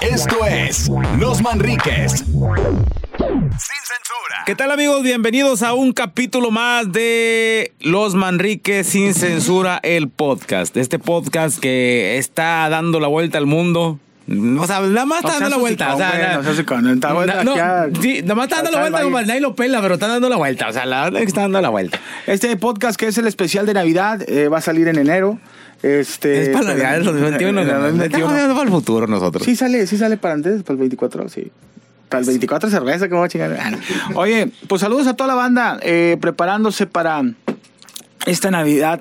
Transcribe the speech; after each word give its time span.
Esto 0.00 0.46
es 0.46 0.88
Los 1.18 1.42
Manriques. 1.42 2.12
Sin 2.12 2.30
censura. 3.18 4.42
¿Qué 4.46 4.54
tal 4.54 4.70
amigos? 4.70 5.02
Bienvenidos 5.02 5.62
a 5.62 5.74
un 5.74 5.92
capítulo 5.92 6.50
más 6.50 6.90
de 6.92 7.74
Los 7.80 8.14
Manriques 8.14 8.86
sin 8.86 9.12
censura, 9.12 9.78
el 9.82 10.08
podcast. 10.08 10.74
Este 10.78 10.98
podcast 10.98 11.58
que 11.58 12.16
está 12.16 12.70
dando 12.70 13.00
la 13.00 13.08
vuelta 13.08 13.36
al 13.36 13.44
mundo. 13.44 13.98
O 14.58 14.66
sea, 14.66 14.80
nada 14.80 15.04
más 15.04 15.18
está 15.18 15.40
dando 15.40 15.50
la 15.50 15.56
vuelta. 15.58 15.94
O 15.94 15.98
sea, 15.98 16.40
sí, 18.00 18.22
nada 18.22 18.34
más 18.34 18.44
está 18.44 18.62
dando 18.62 18.70
la 18.70 18.80
vuelta 18.80 19.02
como 19.02 19.20
nadie 19.20 19.40
lo 19.40 19.54
pela, 19.54 19.82
pero 19.82 19.94
está 19.94 20.08
dando 20.08 20.30
la 20.30 20.36
vuelta. 20.36 20.68
O 20.68 20.72
sea, 20.72 20.86
la 20.86 21.04
verdad 21.04 21.20
es 21.20 21.26
que 21.26 21.28
está 21.28 21.42
dando 21.42 21.60
la 21.60 21.68
vuelta. 21.68 22.00
Este 22.26 22.56
podcast 22.56 22.98
que 22.98 23.08
es 23.08 23.18
el 23.18 23.26
especial 23.26 23.66
de 23.66 23.74
Navidad 23.74 24.22
eh, 24.26 24.48
va 24.48 24.58
a 24.58 24.62
salir 24.62 24.88
en 24.88 24.98
enero. 24.98 25.38
Este, 25.82 26.42
es 26.42 26.48
para 26.48 26.64
la 26.64 26.70
Navidad 26.70 26.92
del 26.92 27.04
2021. 27.04 27.60
en 27.60 27.68
el 27.68 27.74
¿no? 27.74 27.80
2021. 27.80 28.04
Estamos 28.04 28.34
viendo 28.34 28.54
para 28.54 28.64
el 28.66 28.70
futuro 28.70 29.06
nosotros. 29.06 29.44
Sí 29.44 29.56
sale, 29.56 29.86
sí 29.86 29.96
sale 29.98 30.16
para 30.16 30.34
antes, 30.34 30.62
para 30.62 30.72
el 30.72 30.80
24, 30.80 31.28
sí. 31.28 31.52
Para 32.08 32.20
el 32.20 32.26
24 32.26 32.70
cerveza, 32.70 33.08
que 33.08 33.14
voy 33.14 33.24
a 33.24 33.28
chingar. 33.28 33.56
Ah. 33.60 33.72
Oye, 34.14 34.50
pues 34.68 34.80
saludos 34.80 35.06
a 35.06 35.14
toda 35.14 35.28
la 35.28 35.34
banda 35.34 35.78
eh, 35.82 36.16
preparándose 36.20 36.86
para 36.86 37.22
esta 38.26 38.50
Navidad 38.50 39.00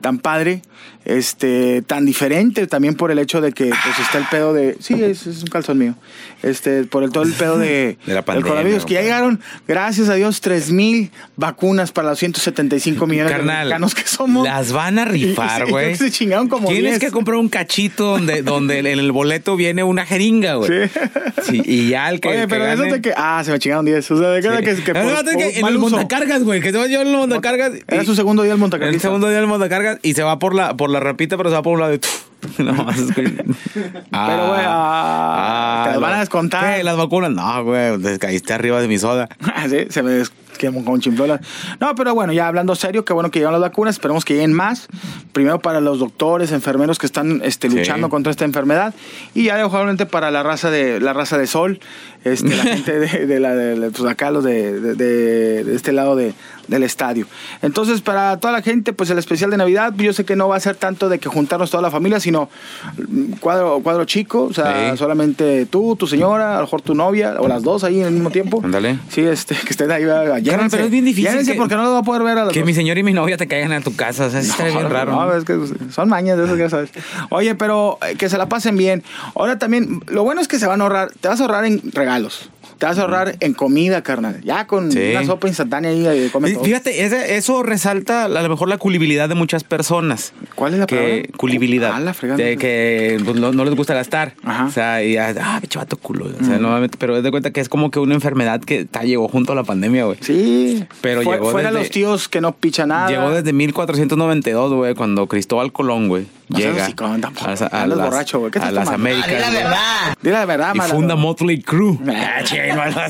tan 0.00 0.18
padre, 0.18 0.60
este, 1.04 1.82
tan 1.82 2.04
diferente 2.06 2.66
también 2.66 2.94
por 2.94 3.10
el 3.10 3.18
hecho 3.18 3.40
de 3.40 3.52
que 3.52 3.66
pues 3.66 3.98
está 4.00 4.18
el 4.18 4.24
pedo 4.30 4.52
de, 4.54 4.76
sí, 4.80 4.94
es, 5.02 5.26
es 5.26 5.42
un 5.42 5.48
calzón 5.48 5.78
mío, 5.78 5.94
este, 6.42 6.84
por 6.84 7.02
el 7.04 7.10
todo 7.10 7.24
el 7.24 7.32
pedo 7.32 7.58
de, 7.58 7.96
De 8.06 8.14
la 8.14 8.22
pandemia, 8.22 8.48
coronavirus, 8.50 8.84
que 8.86 8.94
ya 8.94 9.02
llegaron, 9.02 9.40
gracias 9.68 10.08
a 10.08 10.14
Dios, 10.14 10.40
3 10.40 10.70
mil 10.72 11.10
vacunas 11.36 11.92
para 11.92 12.10
los 12.10 12.18
175 12.18 13.06
millones 13.06 13.30
de 13.32 13.36
Carnal, 13.36 13.58
mexicanos 13.66 13.94
que 13.94 14.04
somos. 14.06 14.46
Las 14.46 14.72
van 14.72 14.98
a 14.98 15.04
rifar, 15.06 15.68
güey. 15.68 15.94
se 15.96 16.10
chingaron 16.10 16.48
como 16.48 16.68
Tienes 16.68 16.92
10. 16.92 16.98
que 17.00 17.10
comprar 17.10 17.36
un 17.38 17.48
cachito 17.48 18.04
donde, 18.04 18.42
donde 18.42 18.78
en 18.78 18.86
el 18.86 19.12
boleto 19.12 19.56
viene 19.56 19.82
una 19.82 20.06
jeringa, 20.06 20.54
güey. 20.54 20.88
Sí. 20.88 21.00
Sí, 21.42 21.62
y 21.64 21.88
ya 21.90 22.08
el 22.10 22.20
que. 22.20 22.28
Oye, 22.28 22.40
que 22.42 22.48
pero 22.48 22.66
eso 22.66 22.82
de 22.84 23.00
que, 23.00 23.12
ah, 23.16 23.42
se 23.44 23.50
me 23.52 23.58
chingaron 23.58 23.84
10. 23.84 24.10
O 24.10 24.18
sea, 24.18 24.28
de 24.30 24.40
que, 24.40 24.48
Sí. 24.48 24.82
que, 24.82 24.84
que 24.84 24.92
No, 24.94 25.02
por- 25.04 25.24
por 25.24 25.36
que 25.36 25.58
en 25.58 25.66
el 25.66 25.78
montacargas, 25.78 26.42
güey. 26.42 26.60
Que 26.60 26.72
se 26.72 26.78
va 26.78 26.86
yo 26.86 27.02
en 27.02 27.08
el 27.08 27.16
montacargas. 27.16 27.72
Era 27.86 28.02
y- 28.02 28.06
su 28.06 28.14
segundo 28.14 28.42
día 28.42 28.52
el 28.52 28.56
El 28.56 28.60
montacarguista. 28.60 29.08
segundo 29.08 29.28
día 29.28 29.38
del 29.38 29.46
montacargas 29.46 29.98
y 30.02 30.14
se 30.14 30.22
va 30.22 30.38
por 30.38 30.54
la, 30.54 30.76
por 30.76 30.90
la 30.94 31.00
rapita, 31.00 31.36
pero 31.36 31.50
se 31.50 31.56
va 31.56 31.62
por 31.62 31.74
un 31.74 31.80
lado 31.80 31.92
de. 31.92 32.00
No, 32.58 32.90
es 32.90 33.12
que- 33.14 33.22
Pero, 33.74 34.48
güey, 34.48 34.60
ah, 34.66 35.82
te 35.86 35.90
las 35.92 36.00
van 36.00 36.12
a 36.14 36.20
descontar. 36.20 36.76
¿Qué? 36.76 36.84
¿Las 36.84 36.96
vacunas? 36.96 37.30
No, 37.30 37.64
güey, 37.64 37.98
te 37.98 38.18
caíste 38.18 38.52
arriba 38.52 38.80
de 38.80 38.88
mi 38.88 38.98
soda. 38.98 39.28
sí, 39.68 39.86
se 39.90 40.02
me 40.02 40.10
des- 40.12 40.32
quemó 40.58 40.84
con 40.84 41.00
chimplolas. 41.00 41.40
No, 41.80 41.96
pero 41.96 42.14
bueno, 42.14 42.32
ya 42.32 42.46
hablando 42.46 42.76
serio, 42.76 43.04
qué 43.04 43.12
bueno 43.12 43.28
que 43.32 43.40
llegan 43.40 43.52
las 43.52 43.60
vacunas. 43.60 43.96
Esperemos 43.96 44.24
que 44.24 44.34
lleguen 44.34 44.52
más. 44.52 44.86
Primero 45.32 45.58
para 45.58 45.80
los 45.80 45.98
doctores, 45.98 46.52
enfermeros 46.52 47.00
que 47.00 47.06
están 47.06 47.40
este, 47.44 47.68
Sí. 47.68 47.76
luchando 47.78 48.08
contra 48.08 48.30
esta 48.30 48.44
enfermedad. 48.44 48.94
Y 49.34 49.44
ya 49.46 49.66
obviamente 49.66 50.06
para 50.06 50.30
la 50.30 50.44
raza 50.44 50.70
de 50.70 51.00
la 51.00 51.12
raza 51.12 51.38
de 51.38 51.48
sol. 51.48 51.80
Este, 52.22 52.56
la 52.56 52.62
gente 52.62 52.98
de, 53.00 53.26
de 53.26 53.40
la 53.40 53.54
de, 53.54 53.90
pues 53.90 54.08
acá 54.10 54.30
los 54.30 54.44
de, 54.44 54.80
de- 54.80 54.94
de- 54.94 55.64
de 55.64 55.74
este 55.74 55.92
lado 55.92 56.14
de, 56.16 56.32
del 56.68 56.82
estadio. 56.84 57.26
Entonces, 57.60 58.00
para 58.00 58.38
toda 58.38 58.52
la 58.52 58.62
gente, 58.62 58.92
pues 58.94 59.10
el 59.10 59.18
especial 59.18 59.50
de 59.50 59.56
Navidad, 59.58 59.92
yo 59.96 60.12
sé 60.14 60.24
que 60.24 60.34
no 60.36 60.48
va 60.48 60.56
a 60.56 60.60
ser 60.60 60.76
tanto 60.76 61.08
de 61.10 61.18
que 61.18 61.28
juntarnos 61.28 61.70
toda 61.70 61.82
la 61.82 61.90
familia, 61.90 62.20
sino 62.20 62.33
mm, 62.42 63.32
cuadro, 63.40 63.80
cuadro 63.82 64.04
chico, 64.04 64.44
o 64.44 64.52
sea, 64.52 64.90
Sí. 64.92 64.98
solamente 64.98 65.66
tú, 65.66 65.96
tu 65.96 66.06
señora, 66.06 66.52
a 66.54 66.56
lo 66.56 66.62
mejor 66.62 66.82
tu 66.82 66.94
novia, 66.94 67.36
o 67.38 67.48
las 67.48 67.62
dos 67.62 67.84
ahí 67.84 68.02
al 68.02 68.12
mismo 68.12 68.30
tiempo. 68.30 68.60
Ándale. 68.64 68.98
Sí, 69.08 69.22
este, 69.22 69.54
que 69.54 69.70
estén 69.70 69.90
ahí. 69.90 70.02
llévense. 70.04 70.68
pero 70.70 70.84
es 70.84 70.90
bien 70.90 71.04
difícil 71.04 71.44
que- 71.46 71.54
porque 71.54 71.76
no 71.76 71.84
lo 71.84 71.92
va 71.92 71.98
a 71.98 72.02
poder 72.02 72.22
ver 72.22 72.38
a 72.38 72.44
las 72.44 72.52
Que 72.52 72.60
dos. 72.60 72.66
mi 72.66 72.74
señor 72.74 72.98
y 72.98 73.02
mi 73.02 73.12
novia 73.12 73.36
te 73.36 73.46
caigan 73.46 73.72
a 73.72 73.80
tu 73.80 73.94
casa. 73.96 74.26
O 74.26 74.30
sea, 74.30 74.40
estaría 74.40 74.72
bien 74.76 74.90
raro. 74.90 75.12
No, 75.12 75.26
¿no? 75.26 75.34
es 75.36 75.44
que 75.44 75.58
son 75.90 76.08
mañas 76.08 76.36
de 76.38 76.44
eso 76.44 76.54
que 76.54 76.60
ya 76.60 76.70
sabes. 76.70 76.90
Oye, 77.30 77.54
pero 77.54 77.98
eh, 78.08 78.16
que 78.16 78.28
se 78.28 78.38
la 78.38 78.48
pasen 78.48 78.76
bien. 78.76 79.02
Ahora 79.34 79.58
también, 79.58 80.02
lo 80.06 80.24
bueno 80.24 80.40
es 80.40 80.48
que 80.48 80.58
se 80.58 80.66
van 80.66 80.80
a 80.80 80.84
ahorrar, 80.84 81.10
te 81.20 81.28
vas 81.28 81.40
a 81.40 81.44
ahorrar 81.44 81.64
en 81.64 81.80
regalos. 81.92 82.50
Te 82.78 82.86
vas 82.86 82.98
a 82.98 83.02
ahorrar 83.02 83.36
en 83.40 83.54
comida, 83.54 84.02
carnal. 84.02 84.40
Ya 84.42 84.66
con 84.66 84.90
Sí. 84.92 85.10
una 85.10 85.24
sopa 85.24 85.48
instantánea 85.48 85.90
ahí, 85.90 86.28
come 86.32 86.52
todo. 86.52 86.64
Fíjate, 86.64 87.04
ese- 87.04 87.36
eso 87.36 87.62
resalta 87.62 88.24
a 88.24 88.28
lo 88.28 88.48
mejor 88.48 88.68
la 88.68 88.78
culibilidad 88.78 89.28
de 89.28 89.34
muchas 89.34 89.64
personas. 89.64 90.32
¿Cuál 90.54 90.74
es 90.74 90.80
la 90.80 90.86
que, 90.86 90.96
palabra? 90.96 91.22
Culibilidad. 91.36 91.90
Ah, 91.94 92.00
la 92.00 92.14
fregada. 92.14 92.38
De 92.42 92.56
que 92.56 93.18
pues, 93.24 93.36
no, 93.36 93.52
no 93.52 93.64
les 93.64 93.74
gusta 93.74 93.94
gastar. 93.94 94.34
Ajá. 94.44 94.64
O 94.66 94.70
sea, 94.70 95.02
y, 95.04 95.16
ah, 95.16 95.58
pinche 95.60 95.78
vato 95.78 95.96
culo. 95.96 96.26
O 96.40 96.44
sea, 96.44 96.58
nuevamente, 96.58 96.96
pero 96.98 97.16
es 97.16 97.22
de 97.22 97.30
cuenta 97.30 97.50
que 97.52 97.60
es 97.60 97.68
como 97.68 97.90
que 97.90 97.98
una 97.98 98.14
enfermedad 98.14 98.60
que 98.60 98.84
ta, 98.84 99.02
llegó 99.02 99.28
junto 99.28 99.52
a 99.52 99.54
la 99.54 99.64
pandemia, 99.64 100.04
güey. 100.04 100.18
Sí. 100.20 100.84
Pero 101.00 101.22
Fue- 101.22 101.34
llegó 101.36 101.50
Fuera 101.50 101.68
desde- 101.70 101.80
los 101.82 101.90
tíos 101.90 102.28
que 102.28 102.40
no 102.40 102.52
pichan 102.56 102.88
nada. 102.88 103.08
Llegó 103.08 103.30
desde 103.30 103.52
1492, 103.52 104.72
güey, 104.72 104.94
cuando 104.94 105.26
Cristóbal 105.26 105.72
Colón, 105.72 106.08
güey, 106.08 106.26
No 106.48 106.58
llega 106.58 106.86
tampoco. 106.94 107.44
a, 107.44 107.48
las- 107.50 107.62
a 107.62 107.66
Andas 107.82 107.98
las, 107.98 108.10
borracho, 108.10 108.38
güey. 108.40 108.50
¿Qué 108.50 108.58
a 108.58 108.70
las? 108.70 108.88
Américas. 108.88 109.30
Ah, 109.32 109.34
di 109.34 109.40
la 109.40 109.50
verdad. 109.50 110.18
Di 110.22 110.30
la 110.30 110.44
verdad, 110.44 110.74
Y 110.74 110.80
funda 110.90 111.16
Motley 111.16 111.60
Crue. 111.62 111.98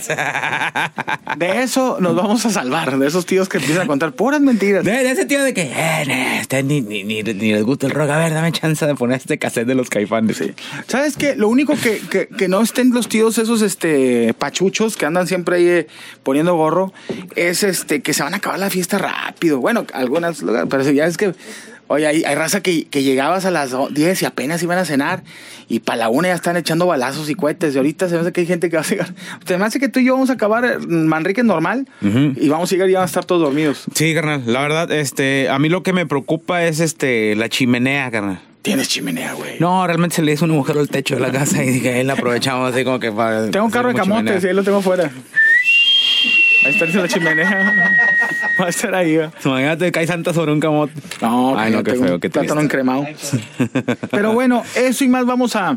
Sea. 0.00 0.92
De 1.36 1.62
eso 1.62 1.98
nos 2.00 2.14
vamos 2.14 2.44
a 2.46 2.50
salvar, 2.50 2.96
de 2.98 3.06
esos 3.06 3.26
tíos 3.26 3.48
que 3.48 3.58
empiezan 3.58 3.84
a 3.84 3.86
contar 3.86 4.12
puras 4.12 4.40
mentiras. 4.40 4.84
De, 4.84 4.92
de 4.92 5.10
ese 5.10 5.26
tío 5.26 5.42
de 5.42 5.52
que, 5.52 5.62
eh, 5.62 6.38
este 6.40 6.62
ni, 6.62 6.80
ni, 6.80 7.02
ni, 7.02 7.22
ni 7.22 7.52
les 7.52 7.64
gusta 7.64 7.86
el 7.86 7.92
rock. 7.92 8.10
A 8.10 8.18
ver, 8.18 8.32
dame 8.32 8.52
chance 8.52 8.86
de 8.86 8.94
poner 8.94 9.18
este 9.18 9.38
cassette 9.38 9.66
de 9.66 9.74
los 9.74 9.90
caifanes. 9.90 10.36
Sí. 10.36 10.52
¿Sabes 10.86 11.16
qué? 11.16 11.34
Lo 11.34 11.48
único 11.48 11.74
que, 11.74 11.98
que, 12.10 12.28
que 12.28 12.48
no 12.48 12.62
estén 12.62 12.92
los 12.92 13.08
tíos 13.08 13.38
esos 13.38 13.62
este 13.62 14.34
pachuchos 14.34 14.96
que 14.96 15.06
andan 15.06 15.26
siempre 15.26 15.56
ahí 15.56 15.66
eh, 15.66 15.86
poniendo 16.22 16.54
gorro 16.54 16.92
es 17.34 17.62
este 17.62 18.02
que 18.02 18.14
se 18.14 18.22
van 18.22 18.34
a 18.34 18.36
acabar 18.38 18.58
la 18.58 18.70
fiesta 18.70 18.98
rápido. 18.98 19.60
Bueno, 19.60 19.86
algunas, 19.92 20.44
pero 20.68 20.90
ya 20.90 21.06
es 21.06 21.16
que 21.16 21.34
Oye, 21.86 22.06
hay, 22.06 22.24
hay 22.24 22.34
raza 22.34 22.62
que, 22.62 22.86
que 22.86 23.02
llegabas 23.02 23.44
a 23.44 23.50
las 23.50 23.70
do- 23.70 23.88
10 23.90 24.22
y 24.22 24.24
apenas 24.24 24.62
iban 24.62 24.78
a 24.78 24.84
cenar 24.86 25.22
y 25.68 25.80
para 25.80 25.98
la 25.98 26.08
una 26.08 26.28
ya 26.28 26.34
están 26.34 26.56
echando 26.56 26.86
balazos 26.86 27.28
y 27.28 27.34
cohetes. 27.34 27.74
Y 27.74 27.78
ahorita 27.78 28.08
se 28.08 28.14
me 28.14 28.20
hace 28.22 28.32
que 28.32 28.40
hay 28.40 28.46
gente 28.46 28.70
que 28.70 28.76
va 28.76 28.82
a 28.82 28.86
llegar. 28.86 29.14
Se 29.46 29.58
me 29.58 29.64
hace 29.66 29.78
que 29.80 29.88
tú 29.88 30.00
y 30.00 30.06
yo 30.06 30.14
vamos 30.14 30.30
a 30.30 30.34
acabar 30.34 30.64
eh, 30.64 30.78
Manrique 30.86 31.42
normal 31.42 31.86
y 32.00 32.48
vamos 32.48 32.70
a 32.70 32.74
llegar 32.74 32.88
y 32.88 32.94
van 32.94 33.02
a 33.02 33.06
estar 33.06 33.24
todos 33.24 33.42
dormidos. 33.42 33.84
Sí, 33.94 34.14
carnal. 34.14 34.42
La 34.46 34.60
verdad, 34.62 34.90
este, 34.92 35.48
a 35.50 35.58
mí 35.58 35.68
lo 35.68 35.82
que 35.82 35.92
me 35.92 36.06
preocupa 36.06 36.64
es 36.64 36.80
este, 36.80 37.34
la 37.36 37.48
chimenea, 37.48 38.10
carnal. 38.10 38.40
Tienes 38.62 38.88
chimenea, 38.88 39.34
güey. 39.34 39.60
No, 39.60 39.86
realmente 39.86 40.16
se 40.16 40.22
le 40.22 40.32
hizo 40.32 40.46
un 40.46 40.52
agujero 40.52 40.80
al 40.80 40.88
techo 40.88 41.16
de 41.16 41.20
la 41.20 41.30
casa 41.30 41.62
y 41.62 41.68
dije, 41.68 41.92
ahí 41.96 42.04
la 42.04 42.14
aprovechamos 42.14 42.72
así 42.72 42.82
como 42.82 42.98
que 42.98 43.12
para. 43.12 43.50
Tengo 43.50 43.66
un 43.66 43.70
carro 43.70 43.88
de 43.90 43.94
camotes 43.94 44.22
y 44.22 44.26
chimenea. 44.26 44.48
ahí 44.50 44.56
lo 44.56 44.64
tengo 44.64 44.78
afuera. 44.78 45.10
Ahí 46.64 46.72
está 46.72 46.84
en 46.86 46.96
la 46.96 47.08
chimenea. 47.08 47.98
Va 48.60 48.66
a 48.66 48.68
estar 48.68 48.94
ahí. 48.94 49.16
va. 49.16 49.32
Imagínate, 49.44 49.90
cae 49.90 50.06
Santa 50.06 50.32
sobre 50.32 50.52
un 50.52 50.60
camote. 50.60 50.92
No, 51.20 51.58
Ay, 51.58 51.72
no, 51.72 51.82
qué 51.82 51.94
feo, 51.94 52.20
qué 52.20 52.30
plátano 52.30 52.60
triste. 52.60 52.62
encremado. 52.64 53.06
Pero 54.12 54.32
bueno, 54.32 54.62
eso 54.76 55.02
y 55.04 55.08
más 55.08 55.26
vamos 55.26 55.56
a, 55.56 55.76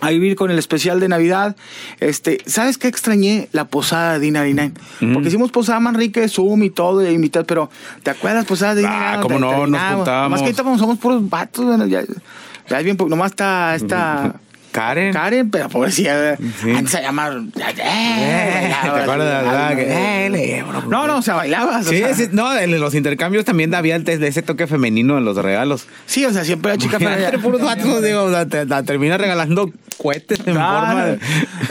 a 0.00 0.10
vivir 0.10 0.36
con 0.36 0.50
el 0.50 0.58
especial 0.58 1.00
de 1.00 1.08
Navidad. 1.08 1.56
Este, 2.00 2.38
¿sabes 2.44 2.76
qué 2.76 2.88
extrañé? 2.88 3.48
La 3.52 3.64
posada 3.64 4.18
de 4.18 4.28
D99. 4.30 4.72
Porque 5.14 5.28
hicimos 5.28 5.50
posada 5.50 5.80
Manrique, 5.80 6.28
Zoom 6.28 6.62
y 6.64 6.70
todo, 6.70 7.08
y 7.08 7.12
invitar, 7.14 7.46
pero 7.46 7.70
¿te 8.02 8.10
acuerdas 8.10 8.44
posada 8.44 8.74
de 8.74 8.84
Ah, 8.86 9.16
D99? 9.18 9.22
cómo 9.22 9.38
no, 9.38 9.66
nos 9.66 9.80
juntábamos. 9.94 10.30
Más 10.30 10.40
que 10.40 10.46
ahorita 10.60 10.78
somos 10.78 10.98
puros 10.98 11.26
vatos, 11.28 11.64
bueno, 11.64 11.86
ya, 11.86 12.02
ya 12.68 12.78
es 12.78 12.84
bien, 12.84 12.98
nomás 13.08 13.32
está 13.32 13.74
esta... 13.74 14.34
Karen. 14.72 15.12
Karen, 15.12 15.50
pero 15.50 15.68
pobrecilla, 15.68 16.36
Sí. 16.36 16.70
antes 16.70 16.90
se 16.90 17.02
llamaba... 17.02 17.34
Eh, 17.36 18.74
¿Te 18.82 18.88
acuerdas 18.88 19.26
de 19.26 19.32
la 19.32 19.42
verdad 19.42 19.76
que, 19.76 20.26
eh, 20.26 20.64
No, 20.88 21.06
no, 21.06 21.18
o 21.18 21.22
sea, 21.22 21.34
bailabas. 21.34 21.86
o 21.86 21.90
Sí, 21.90 21.98
sea. 21.98 22.14
sí, 22.14 22.28
no, 22.32 22.56
en 22.56 22.78
los 22.80 22.94
intercambios 22.94 23.44
también 23.44 23.74
había 23.74 23.96
el 23.96 24.04
de 24.04 24.26
ese 24.26 24.42
toque 24.42 24.66
femenino 24.66 25.18
en 25.18 25.24
los 25.24 25.36
regalos. 25.36 25.86
Sí, 26.06 26.24
o 26.24 26.32
sea, 26.32 26.44
siempre 26.44 26.72
la 26.72 26.78
chica... 26.78 26.96
Entre 26.98 27.38
puros 27.38 27.60
vatos, 27.60 28.02
digo, 28.02 28.24
o 28.24 28.30
sea, 28.30 28.46
te, 28.46 28.64
la 28.66 28.82
termina 28.82 29.18
regalando 29.18 29.70
cohetes 29.96 30.38
en 30.46 30.54
forma 30.54 31.04
de... 31.06 31.18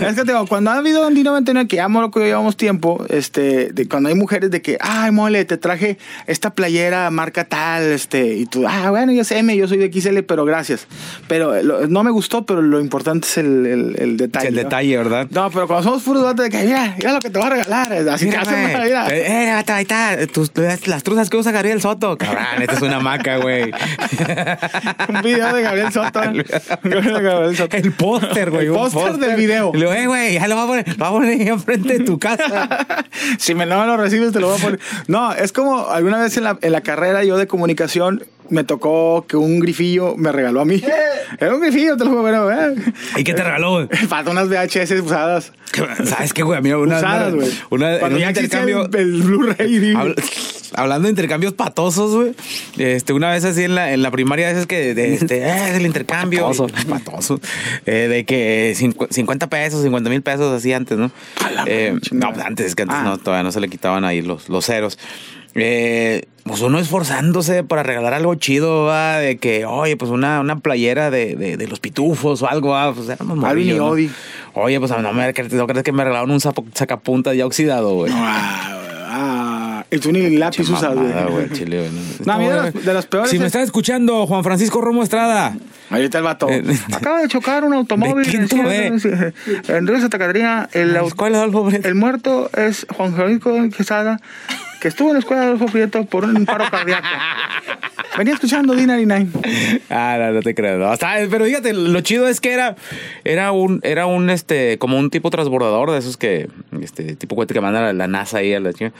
Es 0.07 0.15
que 0.15 0.23
digo, 0.23 0.45
cuando 0.47 0.71
ha 0.71 0.77
habido 0.77 1.07
Dino 1.09 1.31
99 1.31 1.67
que 1.67 1.77
ya 1.77 1.87
loco 1.87 2.19
llevamos 2.19 2.57
tiempo, 2.57 3.03
este, 3.09 3.71
de 3.71 3.87
cuando 3.87 4.09
hay 4.09 4.15
mujeres 4.15 4.51
de 4.51 4.61
que, 4.61 4.77
ay, 4.81 5.11
mole, 5.11 5.45
te 5.45 5.57
traje 5.57 5.97
esta 6.27 6.53
playera 6.53 7.09
marca 7.09 7.45
tal, 7.45 7.83
este, 7.83 8.35
y 8.35 8.45
tú, 8.45 8.67
ah, 8.67 8.89
bueno, 8.91 9.11
yo 9.13 9.23
sé, 9.23 9.37
M, 9.39 9.55
yo 9.55 9.67
soy 9.67 9.77
de 9.77 9.91
XL, 9.91 10.19
pero 10.23 10.45
gracias. 10.45 10.87
Pero 11.27 11.61
lo- 11.63 11.87
no 11.87 12.03
me 12.03 12.11
gustó, 12.11 12.45
pero 12.45 12.61
lo 12.61 12.79
importante 12.87 13.27
es 13.27 13.37
el, 13.37 13.65
el, 13.65 13.95
el 13.99 14.17
detalle. 14.17 14.47
el 14.47 14.55
¿no? 14.55 14.61
detalle, 14.61 14.97
¿verdad? 14.97 15.27
No, 15.29 15.51
pero 15.51 15.67
cuando 15.67 15.83
somos 15.83 16.03
puros 16.03 16.23
datos 16.23 16.45
de 16.45 16.49
que, 16.49 16.63
mira, 16.63 16.95
mira 16.97 17.13
lo 17.13 17.19
que 17.19 17.29
te 17.29 17.37
voy 17.37 17.47
a 17.47 17.51
regalar, 17.51 17.91
así 18.09 18.25
Mira, 18.25 18.43
te 18.43 18.49
hacen, 18.49 18.83
mira. 18.83 19.07
Eh, 19.09 19.51
ahí 19.67 19.81
está, 19.81 20.17
las 20.85 21.03
truzas 21.03 21.29
que 21.29 21.37
usa 21.37 21.51
Gabriel 21.51 21.81
Soto. 21.81 22.17
Cabrón, 22.17 22.61
esta 22.61 22.73
es 22.73 22.81
una 22.81 22.99
maca, 22.99 23.37
güey. 23.37 23.71
Un 25.09 25.21
video 25.21 25.53
de 25.53 25.61
Gabriel 25.61 25.91
Soto. 25.91 26.21
Un 26.83 26.89
video 26.89 27.17
de 27.17 27.21
Gabriel 27.21 27.57
Soto. 27.57 27.77
El 27.77 27.91
póster, 27.91 28.51
güey. 28.51 28.67
El 28.67 28.73
póster 28.73 29.17
del 29.17 29.35
video. 29.35 29.71
Y 29.73 29.79
luego, 29.79 29.93
eh, 29.93 30.07
güey, 30.07 30.33
ya 30.35 30.47
lo 30.47 30.55
va 30.55 30.63
a 30.63 30.67
poner, 30.67 30.87
lo 30.87 31.03
va 31.03 31.07
a 31.09 31.11
poner 31.11 31.29
ahí 31.31 31.47
enfrente 31.47 31.97
de 31.97 32.05
tu 32.05 32.17
casa. 32.17 32.77
si 33.37 33.53
me 33.53 33.65
no 33.65 33.85
lo 33.85 33.97
recibes, 33.97 34.31
te 34.31 34.39
lo 34.39 34.47
voy 34.47 34.57
a 34.57 34.61
poner. 34.61 34.79
No, 35.07 35.33
es 35.33 35.51
como 35.51 35.89
alguna 35.89 36.19
vez 36.19 36.37
en 36.37 36.43
la, 36.43 36.57
en 36.61 36.71
la 36.71 36.81
carrera 36.81 37.23
yo 37.23 37.37
de 37.37 37.47
comunicación 37.47 38.23
me 38.49 38.63
tocó 38.63 39.25
que 39.27 39.37
un 39.37 39.59
grifillo 39.59 40.15
me 40.17 40.31
regaló 40.31 40.61
a 40.61 40.65
mí. 40.65 40.81
Era 41.39 41.53
un 41.55 41.61
grifillo, 41.61 41.97
te 41.97 42.05
lo 42.05 42.25
a 42.25 42.45
ver. 42.45 42.73
¿Y 43.17 43.23
qué 43.23 43.33
te 43.33 43.43
regaló, 43.43 43.71
güey? 43.73 43.87
Falta 44.07 44.31
unas 44.31 44.47
VHS 44.49 44.91
usadas. 45.03 45.53
¿Sabes 46.05 46.33
qué, 46.33 46.43
güey? 46.43 46.57
A 46.57 46.61
mí 46.61 46.71
una, 46.71 46.97
Usadas, 46.97 47.33
güey. 47.35 47.49
una, 47.69 47.99
Cuando 47.99 48.17
ya 48.17 48.29
intercambio... 48.29 48.85
el, 48.93 48.95
el 48.95 49.21
Blu-ray. 49.23 49.79
dije, 49.79 49.95
Habla- 49.97 50.15
hablando 50.73 51.05
de 51.07 51.09
intercambios 51.11 51.53
patosos, 51.53 52.15
güey. 52.15 52.33
Este, 52.77 53.13
una 53.13 53.29
vez 53.31 53.43
así 53.43 53.63
en 53.63 53.75
la, 53.75 53.93
en 53.93 54.01
la 54.01 54.09
primaria, 54.09 54.49
es 54.51 54.65
que 54.65 54.95
de, 54.95 55.13
este, 55.13 55.39
eh, 55.43 55.75
el 55.75 55.85
intercambio. 55.85 56.41
Patoso. 56.47 56.67
Patoso. 56.89 57.39
Eh, 57.85 58.07
de 58.09 58.25
que 58.25 58.73
cincu- 58.77 59.07
50 59.09 59.47
pesos, 59.49 59.83
50 59.83 60.09
mil 60.09 60.21
pesos 60.23 60.51
así 60.53 60.73
antes, 60.73 60.97
¿no? 60.97 61.11
A 61.45 61.51
la 61.51 61.63
Eh, 61.67 61.99
no, 62.11 62.33
pues 62.33 62.45
antes, 62.45 62.65
es 62.67 62.75
que 62.75 62.83
antes 62.83 62.97
Ah. 62.99 63.03
no, 63.03 63.17
todavía 63.17 63.43
no 63.43 63.51
se 63.51 63.59
le 63.59 63.67
quitaban 63.69 64.03
ahí 64.05 64.21
los, 64.21 64.49
los 64.49 64.65
ceros. 64.65 64.97
Eh, 65.59 66.25
pues 66.43 66.61
uno 66.61 66.79
esforzándose 66.79 67.63
para 67.63 67.83
regalar 67.83 68.13
algo 68.13 68.35
chido, 68.35 68.85
¿va? 68.85 69.17
de 69.17 69.37
que, 69.37 69.65
oye, 69.65 69.97
pues 69.97 70.11
una, 70.11 70.39
una 70.39 70.59
playera 70.59 71.09
de, 71.11 71.35
de, 71.35 71.57
de 71.57 71.67
los 71.67 71.79
pitufos 71.79 72.41
o 72.41 72.47
algo, 72.49 72.69
¿va? 72.69 72.93
pues 72.93 73.09
éramos 73.09 73.37
morrillos, 73.37 73.77
¿no? 73.79 73.87
Odi. 73.87 74.09
Oye, 74.53 74.79
pues 74.79 74.91
no 74.91 75.13
me 75.13 75.33
no 75.51 75.67
crees 75.67 75.83
que 75.83 75.91
me 75.91 76.03
regalaron 76.03 76.31
un 76.31 76.39
sapo- 76.39 76.65
sacapuntas 76.73 77.35
ya 77.35 77.45
oxidado, 77.45 77.95
güey. 77.95 78.13
Ah, 78.15 78.77
ah, 79.09 79.85
tú 80.01 80.11
ni 80.11 80.37
lápiz 80.37 80.69
usas, 80.69 80.95
güey. 80.95 81.49
Chile, 81.51 81.79
güey. 81.79 81.91
No, 82.25 82.33
a 82.33 82.37
mí 82.37 82.45
de 82.45 82.53
las- 82.55 82.73
de 82.85 82.93
las 82.93 83.05
peores 83.07 83.29
Si 83.31 83.37
me 83.39 83.45
es- 83.45 83.47
estás 83.47 83.63
escuchando, 83.65 84.25
Juan 84.27 84.43
Francisco 84.43 84.79
Romo 84.79 85.03
Estrada. 85.03 85.55
Ahorita 85.89 86.17
el 86.17 86.23
vato. 86.23 86.49
Eh, 86.49 86.63
Acaba 86.93 87.21
de 87.21 87.27
chocar 87.29 87.63
un 87.63 87.73
automóvil. 87.73 88.25
¿De 88.25 88.31
quinto 88.31 88.55
en, 88.57 88.99
B? 88.99 89.33
en 89.69 89.87
Río 89.87 89.99
Santa 90.01 90.17
Catarina. 90.19 90.69
El, 90.73 90.97
¿Cuál 91.15 91.35
es 91.35 91.41
Brito? 91.51 91.87
el 91.87 91.95
muerto 91.95 92.49
es 92.55 92.85
Juan 92.95 93.13
Francisco 93.15 93.55
Quesada, 93.75 94.19
que 94.87 94.89
estuvo 94.89 95.09
en 95.09 95.15
la 95.15 95.19
escuela 95.19 95.41
de 95.41 95.47
Adolfo 95.49 95.65
Prieto 95.65 96.05
por 96.05 96.23
un 96.23 96.45
paro 96.45 96.63
cardíaco. 96.71 97.05
Venía 98.17 98.33
escuchando 98.33 98.73
D99. 98.73 99.81
Ah, 99.91 100.15
no, 100.19 100.31
no 100.31 100.41
te 100.41 100.55
creo. 100.55 100.77
no. 100.79 100.87
Hasta- 100.87 101.17
pero 101.29 101.45
fíjate, 101.45 101.73
lo 101.73 102.01
chido 102.01 102.27
es 102.27 102.41
que 102.41 102.51
era, 102.51 102.75
era 103.23 103.51
un, 103.51 103.79
era 103.83 104.07
un, 104.07 104.29
este, 104.31 104.79
como 104.79 104.97
un 104.97 105.11
tipo 105.11 105.29
transbordador 105.29 105.91
de 105.91 105.99
esos 105.99 106.17
que, 106.17 106.47
este, 106.81 107.15
tipo 107.15 107.35
cohete 107.35 107.53
que 107.53 107.61
manda 107.61 107.79
la, 107.81 107.93
la 107.93 108.07
NASA 108.07 108.39
ahí 108.39 108.53
a 108.55 108.59
la 108.59 108.73
chica. 108.73 108.91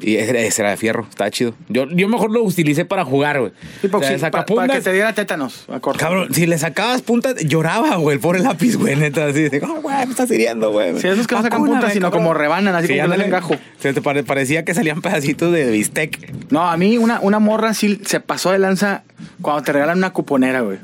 Y 0.00 0.16
ese, 0.16 0.30
era- 0.30 0.40
ese 0.40 0.62
era 0.62 0.70
de 0.70 0.76
fierro, 0.78 1.06
estaba 1.10 1.30
chido. 1.30 1.54
Yo, 1.68 1.86
yo 1.90 2.08
mejor 2.08 2.30
lo 2.30 2.42
utilicé 2.44 2.84
para 2.86 3.04
jugar, 3.04 3.40
güey. 3.40 3.52
Porque 3.82 3.96
O 3.96 4.00
sea, 4.08 4.18
sí, 4.18 4.24
pa- 4.30 4.46
para 4.46 4.72
que 4.74 4.80
te 4.80 4.92
diera 4.92 5.12
tétanos. 5.12 5.66
Cabrón, 5.98 6.28
si 6.32 6.46
le 6.46 6.56
sacabas 6.56 7.02
puntas, 7.02 7.34
lloraba, 7.44 7.96
güey, 7.96 8.14
el 8.14 8.20
pobre 8.20 8.38
lápiz, 8.40 8.76
güey, 8.76 8.96
neta, 8.96 9.26
así 9.26 9.48
oh, 9.62 9.80
güey, 9.82 9.96
me 10.06 10.12
estás 10.12 10.30
hiriendo, 10.30 10.70
güey. 10.70 10.98
Sí, 10.98 11.08
esos 11.08 11.26
que 11.26 11.34
no 11.34 11.42
sacan 11.42 11.62
puntas, 11.62 11.92
sino 11.92 12.06
cabrón. 12.06 12.22
como 12.24 12.34
rebanan, 12.34 12.74
así 12.74 12.86
como 12.86 12.94
que 12.94 12.94
le 12.94 13.02
ándale. 13.02 13.22
hacen 13.24 13.30
gajo. 13.32 13.56
Se 13.80 13.92
te 13.92 14.00
pare- 14.00 14.22
parecía 14.24 14.64
que 14.64 14.72
salían 14.72 15.02
pedacitos 15.02 15.31
de 15.36 15.70
bistec. 15.70 16.32
No, 16.50 16.68
a 16.68 16.76
mí 16.76 16.98
una, 16.98 17.20
una 17.20 17.38
morra 17.38 17.74
sí 17.74 18.00
se 18.04 18.20
pasó 18.20 18.52
de 18.52 18.58
lanza 18.58 19.02
cuando 19.40 19.62
te 19.62 19.72
regalan 19.72 19.98
una 19.98 20.12
cuponera, 20.12 20.60
güey. 20.60 20.78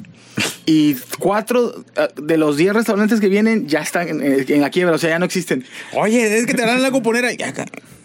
Y 0.71 0.97
cuatro 1.19 1.73
eh, 1.97 2.09
de 2.21 2.37
los 2.37 2.59
diez 2.59 2.75
restaurantes 2.75 3.21
que 3.21 3.29
vienen 3.31 3.67
ya 3.69 3.81
están 3.81 4.07
en, 4.07 4.23
en 4.23 4.61
la 4.61 4.69
quiebra, 4.69 4.95
o 4.97 4.99
sea, 4.99 5.09
ya 5.09 5.19
no 5.19 5.25
existen. 5.25 5.65
Oye, 5.95 6.37
es 6.37 6.45
que 6.45 6.53
te 6.53 6.61
dan 6.67 6.83
la 6.83 6.91
cuponera. 6.91 7.31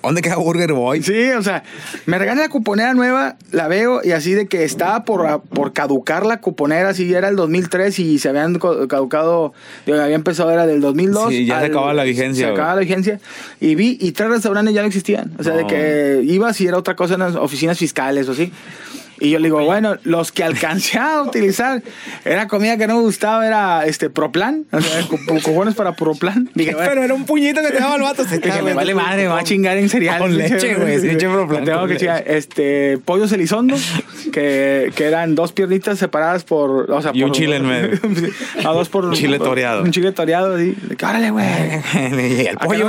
¿Dónde 0.02 0.22
queda 0.22 0.38
Burger 0.38 0.72
Boy? 0.72 1.04
Sí, 1.04 1.30
o 1.32 1.44
sea, 1.44 1.64
me 2.06 2.18
regalan 2.18 2.40
la 2.44 2.50
cuponera 2.50 2.94
nueva, 2.94 3.36
la 3.52 3.68
veo 3.68 4.00
y 4.02 4.12
así 4.12 4.32
de 4.34 4.48
que 4.48 4.64
estaba 4.64 5.04
por, 5.04 5.42
por 5.44 5.74
caducar 5.74 6.26
la 6.26 6.40
cuponera, 6.40 6.90
así 6.90 7.14
era 7.14 7.28
el 7.28 7.36
2003 7.36 8.00
y 8.00 8.18
se 8.20 8.30
habían 8.30 8.58
caducado, 8.60 9.54
digo, 9.86 10.00
había 10.00 10.16
empezado, 10.16 10.50
era 10.52 10.66
del 10.66 10.80
2002. 10.80 11.30
Sí, 11.34 11.46
ya 11.46 11.60
se 11.60 11.66
al- 11.66 11.72
acababa 11.72 11.94
la 11.94 12.04
vigencia, 12.06 12.46
Se 12.48 12.52
güey. 12.52 12.54
acababa 12.54 12.76
la 12.76 12.82
vigencia. 12.82 13.20
Y 13.60 13.76
vi, 13.76 13.98
y 14.00 14.14
tres 14.14 14.30
restaurantes 14.30 14.74
ya 14.74 14.82
no 14.82 14.88
existían. 14.88 15.34
O 15.38 15.44
sea, 15.44 15.54
de 15.54 15.68
que 15.68 16.22
ibas 16.24 16.60
y 16.62 16.68
era 16.68 16.78
otra 16.78 16.96
cosa 16.96 17.16
en 17.16 17.22
las 17.22 17.36
oficinas 17.36 17.78
fiscales 17.78 18.28
o 18.30 18.32
así. 18.34 18.54
Y 19.20 19.30
yo 19.30 19.40
le 19.40 19.46
digo, 19.48 19.64
bueno, 19.64 19.98
los 20.04 20.32
que 20.32 20.44
alcancé 20.44 20.98
a 20.98 21.22
utilizar 21.28 21.82
era 22.26 22.48
comida 22.48 22.78
que 22.78 22.88
no 22.88 22.96
me 22.98 23.02
gustaba, 23.02 23.46
era 23.48 23.86
este 23.86 24.10
Proplan, 24.10 24.66
o 24.72 24.82
sea, 24.82 25.02
co- 25.08 25.18
co- 25.28 25.40
cojones 25.42 25.76
para 25.76 25.96
Proplan. 25.96 26.50
Dije, 26.56 26.76
Pero 26.78 27.04
era 27.04 27.14
un 27.14 27.26
puñito 27.26 27.62
que 27.62 27.68
te 27.70 27.80
daba 27.80 27.96
el 27.96 28.02
vato. 28.02 28.24
Se 28.26 28.40
Dije, 28.44 28.62
me 28.62 28.74
vale 28.74 28.94
madre, 28.96 29.24
me 29.24 29.28
va 29.30 29.40
a 29.40 29.44
chingar 29.44 29.78
en 29.78 29.90
cereal. 29.90 30.20
Con 30.20 30.38
leche, 30.38 30.76
güey, 30.76 31.00
pinche 31.02 31.28
Proplan 31.30 31.64
Tengo 31.66 31.82
que 31.88 31.94
leche. 31.94 32.00
chingar. 32.06 32.24
Este, 32.28 32.98
pollos 33.06 33.32
elizondo, 33.32 33.76
que, 34.32 34.92
que 34.96 35.06
eran 35.06 35.36
dos 35.36 35.52
piernitas 35.54 36.00
separadas 36.00 36.44
por. 36.44 36.92
O 36.92 37.02
sea, 37.02 37.12
Y 37.14 37.24
un 37.24 37.30
por- 37.30 37.38
chile 37.38 37.56
en 37.58 37.66
medio. 37.68 38.00
A 38.66 38.72
dos 38.74 38.90
por. 38.90 39.06
Un 39.06 39.14
chile 39.14 39.40
toreado. 39.40 39.84
Un 39.84 39.92
chile 39.92 40.12
toreado, 40.12 40.56
así. 40.56 40.76
Órale, 41.02 41.30
güey. 41.32 41.46
y 42.44 42.48
el 42.48 42.58
pollo. 42.58 42.88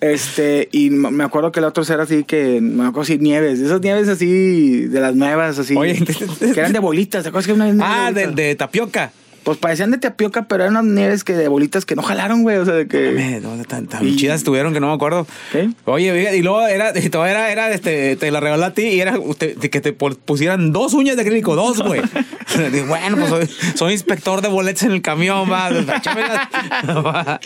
Este, 0.00 0.68
y 0.72 0.90
me 0.90 1.24
acuerdo 1.24 1.52
que 1.52 1.60
el 1.60 1.64
otro 1.66 1.84
era 1.88 2.02
así 2.02 2.24
que, 2.24 2.60
me 2.60 2.82
acuerdo 2.84 3.02
así, 3.02 3.18
nieves, 3.18 3.60
esas 3.60 3.80
nieves 3.80 4.08
así, 4.08 4.65
de 4.70 5.00
las 5.00 5.14
nuevas, 5.14 5.58
así. 5.58 5.74
Oye, 5.76 6.02
que 6.54 6.58
eran 6.60 6.72
de 6.72 6.78
bolitas, 6.78 7.22
¿te 7.22 7.28
acuerdas 7.30 7.46
que 7.46 7.52
una 7.52 7.72
Ah, 7.80 8.12
de, 8.12 8.28
de 8.28 8.54
tapioca. 8.54 9.12
Pues 9.44 9.58
parecían 9.58 9.92
de 9.92 9.98
tapioca, 9.98 10.48
pero 10.48 10.64
eran 10.64 10.76
unas 10.76 10.92
nieves 10.92 11.22
que 11.22 11.32
de 11.34 11.46
bolitas 11.46 11.84
que 11.86 11.94
no 11.94 12.02
jalaron, 12.02 12.42
güey, 12.42 12.56
o 12.56 12.64
sea, 12.64 12.74
de 12.74 12.88
que. 12.88 13.40
Tan, 13.68 13.86
tan 13.86 14.04
Y- 14.04 14.16
chidas 14.16 14.38
estuvieron 14.38 14.72
que 14.74 14.80
no 14.80 14.88
me 14.88 14.94
acuerdo. 14.94 15.24
¿Qué? 15.52 15.70
Oye, 15.84 16.36
y 16.36 16.42
luego 16.42 16.66
era, 16.66 16.92
y 16.98 17.08
todavía 17.10 17.32
era, 17.32 17.52
era, 17.52 17.70
este, 17.72 18.16
te 18.16 18.32
la 18.32 18.40
regaló 18.40 18.64
a 18.64 18.72
ti 18.74 18.82
y 18.82 19.00
era 19.00 19.14
que 19.60 19.80
te 19.80 19.96
pu- 19.96 20.16
pusieran 20.16 20.72
dos 20.72 20.94
uñas 20.94 21.14
de 21.14 21.22
acrílico, 21.22 21.54
dos, 21.54 21.80
güey. 21.80 22.00
Bueno, 22.86 23.16
pues 23.16 23.28
soy, 23.30 23.48
soy 23.76 23.92
inspector 23.92 24.40
de 24.40 24.48
boletos 24.48 24.82
en 24.84 24.92
el 24.92 25.02
camión, 25.02 25.50
va. 25.50 25.70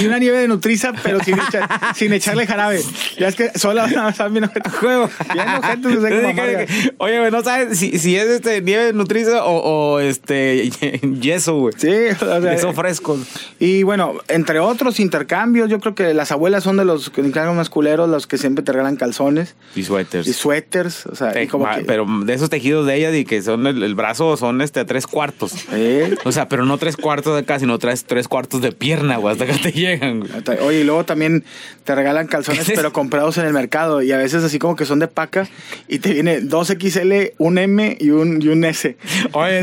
Y 0.00 0.06
una 0.06 0.18
nieve 0.18 0.38
de 0.38 0.48
Nutriza, 0.48 0.92
pero 1.02 1.20
sin, 1.22 1.36
echar- 1.36 1.94
sin 1.94 2.12
echarle 2.12 2.46
jarabe. 2.46 2.80
Ya 3.18 3.28
es 3.28 3.34
que 3.36 3.50
solo 3.58 3.84
están 3.84 4.32
bien 4.32 4.44
ojetes. 4.44 4.72
Juego. 4.74 5.08
Bien 5.32 5.48
ojetes, 5.48 5.96
o 5.96 6.00
sea, 6.00 6.10
como 6.10 6.10
Yo 6.10 6.16
dije 6.18 6.30
amargas. 6.30 6.66
que- 6.66 6.94
Oye, 6.98 7.18
güey, 7.18 7.30
no 7.30 7.42
sabes 7.42 7.78
si, 7.78 7.98
si 7.98 8.16
es 8.16 8.26
este 8.26 8.60
nieve 8.62 8.92
nutriza 8.92 9.44
o, 9.44 9.94
o 9.94 10.00
este 10.00 10.70
yeso, 11.20 11.56
güey. 11.58 11.74
Sí, 11.76 11.88
o 12.20 12.40
sea, 12.40 12.52
Eso 12.52 12.72
fresco. 12.72 13.18
Y 13.58 13.82
bueno, 13.82 14.14
entre 14.28 14.60
otros 14.60 15.00
intercambios, 15.00 15.68
yo 15.70 15.80
creo 15.80 15.94
que 15.94 16.14
las 16.14 16.32
abuelas 16.32 16.64
son 16.64 16.76
de 16.76 16.84
los 16.84 17.10
que 17.10 17.22
más 17.36 17.68
culeros, 17.70 18.08
los 18.08 18.26
que 18.26 18.38
siempre 18.38 18.64
te 18.64 18.72
regalan 18.72 18.96
calzones 18.96 19.54
Y 19.74 19.82
suéteres. 19.82 20.26
y 20.26 20.32
suéteres. 20.32 21.06
O 21.06 21.14
sea, 21.14 21.40
y 21.42 21.46
como 21.46 21.68
que- 21.70 21.82
Pero 21.82 22.06
de 22.24 22.34
esos 22.34 22.50
tejidos 22.50 22.86
de 22.86 22.96
ellas 22.96 23.14
y 23.14 23.24
que 23.24 23.42
son 23.42 23.66
el, 23.66 23.82
el 23.82 23.94
brazo 23.94 24.35
son 24.36 24.60
este 24.62 24.80
a 24.80 24.86
tres 24.86 25.06
cuartos. 25.06 25.52
Eh, 25.72 26.14
O 26.24 26.32
sea, 26.32 26.48
pero 26.48 26.64
no 26.64 26.78
tres 26.78 26.96
cuartos 26.96 27.34
de 27.34 27.40
acá, 27.40 27.58
sino 27.58 27.78
tres, 27.78 28.04
tres 28.04 28.28
cuartos 28.28 28.60
de 28.62 28.72
pierna, 28.72 29.16
güey, 29.16 29.32
hasta 29.32 29.46
que 29.46 29.54
te 29.54 29.72
llegan, 29.72 30.20
güey. 30.20 30.58
Oye, 30.60 30.80
y 30.80 30.84
luego 30.84 31.04
también 31.04 31.44
te 31.84 31.94
regalan 31.94 32.26
calzones, 32.26 32.64
¿Qué 32.66 32.72
es 32.72 32.78
pero 32.78 32.92
comprados 32.92 33.38
en 33.38 33.46
el 33.46 33.52
mercado. 33.52 34.02
Y 34.02 34.12
a 34.12 34.18
veces 34.18 34.44
así 34.44 34.58
como 34.58 34.76
que 34.76 34.84
son 34.84 34.98
de 34.98 35.08
paca 35.08 35.48
y 35.88 35.98
te 35.98 36.12
viene 36.12 36.40
2XL, 36.42 37.32
un 37.38 37.58
M 37.58 37.96
y 38.00 38.10
un, 38.10 38.40
y 38.42 38.48
un 38.48 38.64
S. 38.64 38.96
Oye, 39.32 39.62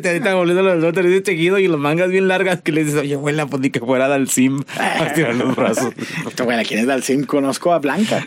te 0.00 0.08
ahorita 0.08 0.34
volviendo 0.34 0.68
a 0.68 0.74
los 0.74 0.82
suéteres 0.82 1.10
de 1.12 1.20
tejido 1.20 1.58
y 1.58 1.68
las 1.68 1.78
mangas 1.78 2.10
bien 2.10 2.28
largas 2.28 2.60
que 2.62 2.72
le 2.72 2.84
dices, 2.84 3.00
oye, 3.00 3.14
abuela, 3.14 3.46
pues 3.46 3.60
ni 3.62 3.70
que 3.70 3.80
fuera 3.80 4.08
del 4.08 4.28
sim 4.28 4.62
a 4.78 5.12
tirar 5.12 5.34
los 5.34 5.54
brazos. 5.56 5.92
Güey, 6.48 6.64
¿quién 6.64 6.80
es 6.80 6.86
Dalcim? 6.86 7.24
Conozco 7.24 7.74
a 7.74 7.78
Blanca. 7.78 8.26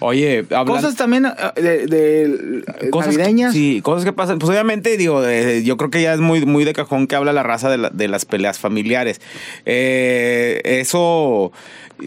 Oye, 0.00 0.38
hablando... 0.50 0.72
Cosas 0.72 0.96
también 0.96 1.26
eh, 1.26 1.62
de, 1.86 1.86
de 1.86 2.90
cosas 2.90 3.16
navideñas. 3.16 3.52
Sí, 3.52 3.80
cosas 3.82 3.91
que 4.04 4.12
pasan. 4.12 4.38
Pues 4.38 4.50
obviamente, 4.50 4.96
digo, 4.96 5.24
eh, 5.26 5.62
yo 5.64 5.76
creo 5.76 5.90
que 5.90 6.00
ya 6.02 6.14
es 6.14 6.20
muy, 6.20 6.44
muy 6.46 6.64
de 6.64 6.72
cajón 6.72 7.06
que 7.06 7.14
habla 7.16 7.32
la 7.32 7.42
raza 7.42 7.70
de, 7.70 7.78
la- 7.78 7.90
de 7.90 8.08
las 8.08 8.24
peleas 8.24 8.58
familiares. 8.58 9.20
Eh, 9.66 10.60
eso 10.64 11.52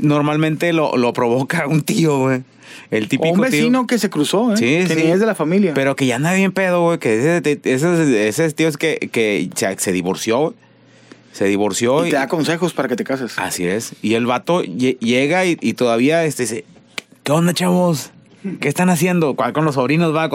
normalmente 0.02 0.74
lo, 0.74 0.98
lo 0.98 1.14
provoca 1.14 1.68
un 1.68 1.82
tío, 1.82 2.20
güey. 2.20 2.44
El 2.92 3.06
O 3.06 3.08
típico 3.08 3.34
un 3.34 3.42
vecino 3.42 3.80
tío. 3.82 3.88
que 3.88 4.00
se 4.00 4.10
cruzó, 4.10 4.54
¿eh? 4.54 4.58
Sí, 4.58 4.88
que 4.88 4.96
sí. 4.96 5.04
ni 5.06 5.12
es 5.12 5.20
de 5.20 5.26
la 5.26 5.36
familia. 5.36 5.74
Pero 5.74 5.96
que 5.96 6.06
ya 6.06 6.18
anda 6.18 6.34
bien 6.34 6.52
pedo, 6.52 6.82
güey. 6.84 7.00
Que 7.00 7.38
ese, 7.38 7.60
esos, 7.64 8.00
esos 8.00 8.54
tíos 8.56 8.78
que, 8.78 9.10
que 9.12 9.50
se, 9.56 9.78
se 9.80 9.92
divorció, 9.92 10.40
güey. 10.40 10.54
Se 11.32 11.46
divorció 11.46 12.06
y 12.06 12.10
y, 12.10 12.12
te 12.12 12.18
da 12.18 12.28
consejos 12.28 12.74
para 12.74 12.88
que 12.88 12.96
te 12.96 13.04
cases. 13.04 13.34
Así 13.38 13.66
es. 13.66 13.94
Y 14.02 14.14
el 14.14 14.26
vato 14.26 14.64
lle- 14.64 14.98
llega 15.00 15.46
y, 15.46 15.58
y 15.62 15.74
todavía 15.74 16.24
este, 16.26 16.44
dice, 16.44 16.66
¿qué 17.24 17.32
onda, 17.34 17.54
chavos? 17.54 18.12
¿Qué 18.60 18.68
están 18.68 18.90
haciendo? 18.90 19.36
Cu- 19.36 19.52
Con 19.54 19.66
los 19.66 19.76
sobrinos, 19.76 20.16
va. 20.16 20.30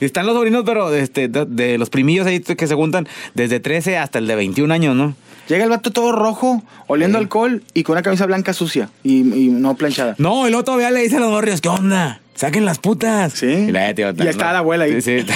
Están 0.00 0.26
los 0.26 0.34
sobrinos, 0.34 0.62
pero 0.66 0.92
este, 0.94 1.28
de, 1.28 1.44
de 1.46 1.78
los 1.78 1.90
primillos 1.90 2.26
ahí 2.26 2.40
que 2.40 2.66
se 2.66 2.74
juntan 2.74 3.06
desde 3.34 3.60
13 3.60 3.98
hasta 3.98 4.18
el 4.18 4.26
de 4.26 4.34
21 4.36 4.72
años, 4.72 4.94
¿no? 4.96 5.14
Llega 5.48 5.64
el 5.64 5.70
vato 5.70 5.90
todo 5.92 6.12
rojo, 6.12 6.62
oliendo 6.88 7.16
Sí. 7.18 7.22
alcohol 7.24 7.62
y 7.72 7.82
con 7.82 7.94
una 7.94 8.02
camisa 8.02 8.26
blanca 8.26 8.52
sucia 8.52 8.90
y, 9.02 9.20
y 9.20 9.48
no 9.48 9.74
planchada. 9.76 10.14
No, 10.18 10.46
y 10.46 10.50
luego 10.50 10.64
todavía 10.64 10.90
le 10.90 11.00
dice 11.00 11.16
a 11.16 11.20
los 11.20 11.30
morrios, 11.30 11.60
¿qué 11.62 11.68
onda? 11.70 12.20
Saquen 12.38 12.64
las 12.64 12.78
putas. 12.78 13.32
Sí. 13.32 13.46
Y 13.46 13.72
la, 13.72 13.92
tío, 13.96 14.12
Y 14.16 14.26
está 14.28 14.52
la 14.52 14.60
abuela 14.60 14.84
ahí. 14.84 15.02
Sí, 15.02 15.26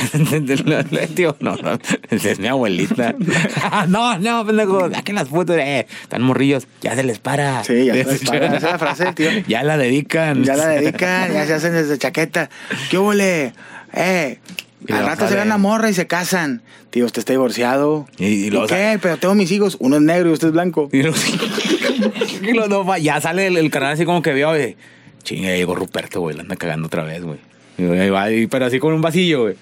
tío, 1.16 1.36
no, 1.40 1.56
no. 1.56 1.76
Es 2.10 2.38
mi 2.38 2.46
abuelita. 2.46 3.12
no, 3.88 4.18
no, 4.20 4.46
pendejo. 4.46 4.88
Saquen 4.88 5.16
las 5.16 5.26
putas. 5.26 5.56
Eh, 5.58 5.88
están 6.00 6.22
morrillos. 6.22 6.68
Ya 6.80 6.94
se 6.94 7.02
les 7.02 7.18
para. 7.18 7.64
Sí, 7.64 7.86
ya 7.86 7.94
se 7.94 8.04
les 8.04 8.20
para. 8.24 8.46
Esa 8.46 8.56
es 8.56 8.62
la 8.62 8.78
frase, 8.78 9.12
tío. 9.14 9.30
Ya 9.48 9.64
la 9.64 9.76
dedican. 9.78 10.44
Ya 10.44 10.54
la 10.54 10.68
dedican, 10.68 11.32
ya 11.32 11.44
se 11.44 11.54
hacen 11.54 11.72
desde 11.72 11.98
chaqueta. 11.98 12.50
¿Qué 12.88 12.98
huele? 12.98 13.52
Eh. 13.94 14.38
Y 14.86 14.92
Al 14.92 15.04
rato 15.04 15.28
se 15.28 15.34
ven 15.34 15.48
la 15.48 15.58
morra 15.58 15.90
y 15.90 15.94
se 15.94 16.06
casan. 16.06 16.62
Tío, 16.90 17.04
usted 17.06 17.18
está 17.18 17.32
divorciado. 17.32 18.06
Y- 18.16 18.26
y 18.46 18.50
luego 18.50 18.68
qué? 18.68 18.96
Pero 19.02 19.16
tengo 19.16 19.34
mis 19.34 19.50
hijos. 19.50 19.76
Uno 19.80 19.96
es 19.96 20.02
negro 20.02 20.30
y 20.30 20.34
usted 20.34 20.48
es 20.48 20.52
blanco. 20.52 20.88
Y 20.92 21.00
y 21.00 22.52
va, 22.52 22.98
ya 22.98 23.20
sale 23.20 23.48
el, 23.48 23.56
el 23.56 23.70
canal 23.72 23.92
así 23.94 24.04
como 24.04 24.22
que 24.22 24.32
vio, 24.32 24.50
oye, 24.50 24.76
chinga, 25.22 25.48
llegó 25.48 25.74
Ruperto, 25.74 26.20
güey, 26.20 26.36
la 26.36 26.42
anda 26.42 26.56
cagando 26.56 26.86
otra 26.86 27.04
vez, 27.04 27.22
güey. 27.22 27.38
Ahí 27.78 28.10
va, 28.10 28.26
pero 28.50 28.66
así 28.66 28.78
con 28.78 28.92
un 28.92 29.00
vasillo, 29.00 29.42
güey. 29.42 29.56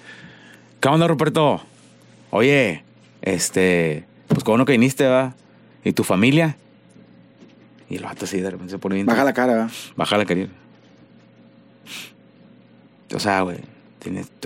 ¿Qué 0.81 0.89
onda, 0.89 1.07
Ruperto? 1.07 1.63
Oye, 2.31 2.85
este, 3.23 4.05
pues 4.29 4.45
cómo 4.45 4.59
no 4.59 4.65
que 4.65 4.73
viniste, 4.73 5.07
va. 5.07 5.35
¿Y 5.85 5.93
tu 5.93 6.05
familia? 6.05 6.57
Y 7.89 7.97
el 7.97 8.05
vato 8.05 8.25
así 8.25 8.41
de 8.41 8.51
repente 8.51 8.73
se 8.73 8.79
pone 8.79 8.95
bien. 8.95 9.07
Baja 9.07 9.25
la 9.25 9.33
cara, 9.33 9.53
¿verdad? 9.53 9.71
Baja 9.97 10.17
la 10.17 10.25
cariño. 10.25 10.49
O 13.15 13.19
sea, 13.19 13.43
güey. 13.43 13.59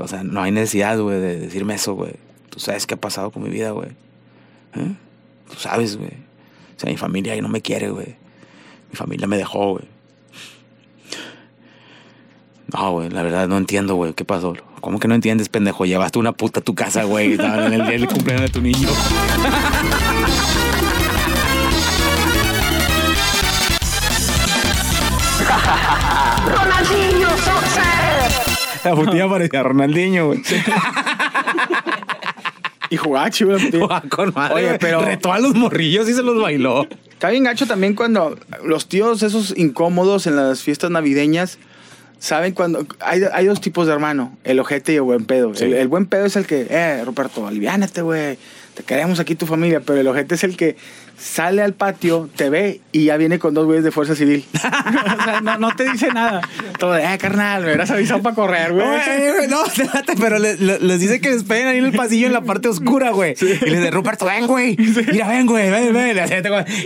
O 0.00 0.08
sea, 0.08 0.24
no 0.24 0.42
hay 0.42 0.50
necesidad, 0.50 0.98
güey, 0.98 1.20
de 1.20 1.38
decirme 1.38 1.74
eso, 1.74 1.94
güey. 1.94 2.14
Tú 2.50 2.58
sabes 2.58 2.86
qué 2.86 2.94
ha 2.94 3.00
pasado 3.00 3.30
con 3.30 3.42
mi 3.42 3.50
vida, 3.50 3.70
güey. 3.70 3.90
¿Eh? 4.74 4.94
Tú 5.50 5.56
sabes, 5.58 5.96
güey. 5.96 6.10
O 6.76 6.80
sea, 6.80 6.90
mi 6.90 6.96
familia 6.96 7.34
ya 7.36 7.42
no 7.42 7.48
me 7.48 7.60
quiere, 7.60 7.90
güey. 7.90 8.16
Mi 8.90 8.96
familia 8.96 9.26
me 9.26 9.36
dejó, 9.36 9.72
güey. 9.72 9.93
No, 12.74 12.90
güey, 12.90 13.08
la 13.10 13.22
verdad 13.22 13.46
no 13.48 13.56
entiendo, 13.56 13.94
güey. 13.94 14.14
¿Qué 14.14 14.24
pasó? 14.24 14.54
¿Cómo 14.80 14.98
que 14.98 15.06
no 15.08 15.14
entiendes, 15.14 15.48
pendejo? 15.48 15.86
Llevaste 15.86 16.18
una 16.18 16.32
puta 16.32 16.60
a 16.60 16.62
tu 16.62 16.74
casa, 16.74 17.04
güey. 17.04 17.34
En 17.40 17.72
el 17.72 17.82
día 17.82 17.90
del 17.92 18.08
cumpleaños 18.08 18.42
de 18.42 18.48
tu 18.48 18.60
niño. 18.60 18.88
Ronaldinho 26.46 27.28
Soccer. 27.38 28.84
La 28.84 28.94
putilla 28.94 29.28
parecía 29.28 29.62
Ronaldinho, 29.62 30.26
güey. 30.28 30.42
Y 32.90 32.96
jugaba 32.96 33.30
chido 33.30 33.56
con 34.10 34.32
madre, 34.34 34.54
Oye, 34.54 34.66
güey. 34.66 34.78
pero- 34.78 35.00
Retó 35.02 35.32
a 35.32 35.38
los 35.38 35.54
morrillos 35.54 36.08
y 36.08 36.14
se 36.14 36.22
los 36.22 36.40
bailó. 36.40 36.86
Está 37.10 37.30
bien 37.30 37.44
gacho 37.44 37.66
también 37.66 37.94
cuando 37.94 38.36
los 38.64 38.88
tíos 38.88 39.22
esos 39.22 39.54
incómodos 39.56 40.26
en 40.26 40.36
las 40.36 40.62
fiestas 40.62 40.90
navideñas 40.90 41.58
saben 42.18 42.52
cuando 42.54 42.86
hay, 43.00 43.22
hay 43.32 43.46
dos 43.46 43.60
tipos 43.60 43.86
de 43.86 43.92
hermano, 43.92 44.36
el 44.44 44.58
ojete 44.58 44.92
y 44.92 44.96
el 44.96 45.02
buen 45.02 45.24
pedo. 45.24 45.54
Sí. 45.54 45.64
El, 45.64 45.74
el 45.74 45.88
buen 45.88 46.06
pedo 46.06 46.26
es 46.26 46.36
el 46.36 46.46
que, 46.46 46.66
eh, 46.70 47.02
Ruperto, 47.04 47.46
aliviánate, 47.46 48.02
güey. 48.02 48.38
Te 48.74 48.82
queremos 48.82 49.20
aquí 49.20 49.34
tu 49.34 49.46
familia, 49.46 49.80
pero 49.80 50.00
el 50.00 50.08
ojete 50.08 50.34
es 50.34 50.42
el 50.42 50.56
que 50.56 50.76
sale 51.18 51.62
al 51.62 51.74
patio, 51.74 52.28
te 52.36 52.50
ve 52.50 52.80
y 52.92 53.04
ya 53.06 53.16
viene 53.16 53.38
con 53.38 53.54
dos 53.54 53.66
güeyes 53.66 53.84
de 53.84 53.90
fuerza 53.90 54.14
civil. 54.14 54.44
o 54.54 54.58
sea, 54.58 55.40
no, 55.42 55.58
no 55.58 55.74
te 55.76 55.90
dice 55.90 56.08
nada. 56.12 56.40
Todo 56.78 56.92
de, 56.92 57.04
eh, 57.04 57.18
carnal, 57.18 57.62
me 57.62 57.68
hubieras 57.68 57.90
avisado 57.90 58.22
para 58.22 58.34
correr, 58.34 58.72
güey. 58.72 58.86
Güey, 58.86 59.48
no, 59.48 59.64
espérate, 59.66 60.14
pero 60.18 60.38
le- 60.38 60.56
le- 60.56 60.78
les 60.80 61.00
dice 61.00 61.20
que 61.20 61.30
esperen 61.30 61.66
ahí 61.68 61.78
en 61.78 61.86
el 61.86 61.92
pasillo 61.92 62.26
en 62.26 62.32
la 62.32 62.42
parte 62.42 62.68
oscura, 62.68 63.10
güey. 63.10 63.34
Y 63.40 63.44
les 63.44 63.78
dice, 63.80 63.90
Ruperto, 63.90 64.26
ven, 64.26 64.46
güey. 64.46 64.76
Mira, 65.12 65.28
ven, 65.28 65.46
güey, 65.46 65.70
ven, 65.70 65.92
ven. 65.92 66.16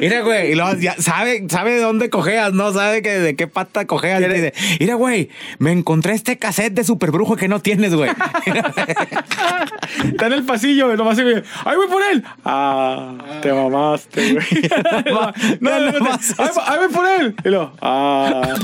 Mira, 0.00 0.20
güey. 0.22 0.52
Y 0.52 0.54
luego 0.54 0.74
ya 0.78 0.94
sabe, 0.98 1.44
sabe 1.48 1.72
de 1.74 1.80
dónde 1.80 2.10
cojeas, 2.10 2.52
¿no? 2.52 2.72
Sabe 2.72 3.02
que 3.02 3.10
de 3.18 3.36
qué 3.36 3.46
pata 3.46 3.86
cojeas. 3.86 4.20
Y 4.22 4.24
dice, 4.28 4.52
mira, 4.80 4.94
güey, 4.94 5.30
me 5.58 5.72
encontré 5.72 6.14
este 6.14 6.38
cassette 6.38 6.74
de 6.74 6.84
Superbrujo 6.84 7.36
que 7.36 7.48
no 7.48 7.60
tienes, 7.60 7.94
güey. 7.94 8.10
Está 10.04 10.26
en 10.26 10.32
el 10.32 10.44
pasillo, 10.44 10.86
güey, 10.86 10.96
nomás 10.96 11.16
se 11.16 11.24
ve, 11.24 11.42
¡ay, 11.64 11.76
voy 11.76 11.88
por 11.88 12.02
él! 12.12 12.24
Ah, 12.44 13.14
te 13.42 13.52
mamaste, 13.52 14.17
güey. 14.32 14.70
no, 15.60 15.70
no, 15.70 15.78
no, 15.78 15.92
no, 15.92 15.98
nomás 15.98 16.34
¡ay, 16.38 16.46
eso. 16.50 16.62
ay, 16.66 16.78
voy 16.78 16.88
por 16.88 17.06
él! 17.06 17.34
Y 17.44 17.48
luego, 17.48 17.72
ah. 17.80 18.54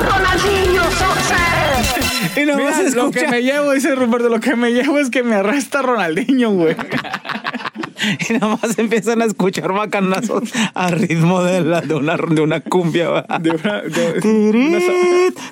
Ronaldinho 0.00 0.82
Soccer. 0.90 2.42
y 2.42 2.46
nomás 2.46 2.76
Mira, 2.78 2.90
se 2.90 2.96
lo 2.96 3.10
que 3.10 3.18
escucha. 3.20 3.30
me 3.30 3.42
llevo, 3.42 3.72
dice 3.72 3.94
Ruperto, 3.94 4.28
lo 4.28 4.40
que 4.40 4.56
me 4.56 4.72
llevo 4.72 4.98
es 4.98 5.10
que 5.10 5.22
me 5.22 5.36
arresta 5.36 5.82
Ronaldinho, 5.82 6.50
güey. 6.50 6.76
Y 8.28 8.32
nada 8.34 8.58
más 8.62 8.78
empiezan 8.78 9.22
a 9.22 9.24
escuchar 9.24 9.72
bacanazos 9.72 10.50
a 10.74 10.90
ritmo 10.90 11.42
de, 11.42 11.60
la, 11.62 11.80
de, 11.80 11.94
una, 11.94 12.16
de 12.16 12.40
una 12.40 12.60
cumbia. 12.60 13.24
De 13.40 13.50
una- 13.50 13.82
de- 13.82 14.20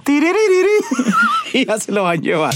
tiriririri. 0.04 0.68
Y 1.54 1.66
ya 1.66 1.78
se 1.78 1.92
lo 1.92 2.02
van 2.02 2.18
a 2.18 2.20
llevar. 2.20 2.54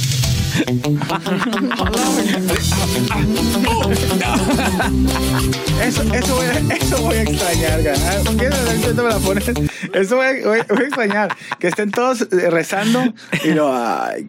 Eso, 5.83 6.03
eso, 6.13 6.35
voy 6.35 6.47
a, 6.47 6.75
eso 6.75 7.03
voy 7.03 7.17
a 7.17 7.23
extrañar. 7.23 7.81
Ah, 7.97 8.23
me 8.37 9.03
la 9.09 9.19
pones. 9.19 9.49
Eso 9.95 10.17
voy 10.17 10.27
a, 10.27 10.33
voy, 10.47 10.59
voy 10.69 10.79
a 10.79 10.87
extrañar. 10.87 11.37
Que 11.59 11.69
estén 11.69 11.91
todos 11.91 12.23
eh, 12.23 12.51
rezando 12.51 13.03
y 13.45 13.51
lo. 13.53 13.73
Ay, 13.75 14.29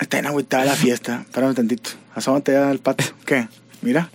está 0.00 0.18
en 0.18 0.26
agüitada 0.26 0.64
la 0.66 0.74
fiesta. 0.74 1.22
Espérame 1.22 1.54
tantito. 1.54 1.90
Asómate 2.14 2.56
al 2.56 2.78
patio. 2.78 3.08
¿Qué? 3.24 3.48
Mira. 3.82 4.10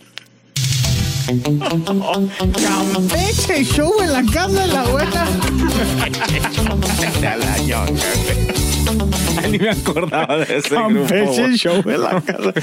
Campeche 2.94 3.64
show 3.64 3.92
en 4.02 4.14
la 4.14 4.22
casa 4.32 4.62
de 4.62 4.68
la 4.68 4.82
abuela. 4.82 5.26
Ni 9.50 9.58
me 9.58 9.70
acordaba 9.72 10.38
de 10.38 10.58
ese 10.58 10.70
grupo. 10.76 11.08
Campeche 11.08 11.42
güey. 11.42 11.56
show 11.58 11.82
en 11.86 12.02
la 12.02 12.22
casa. 12.22 12.54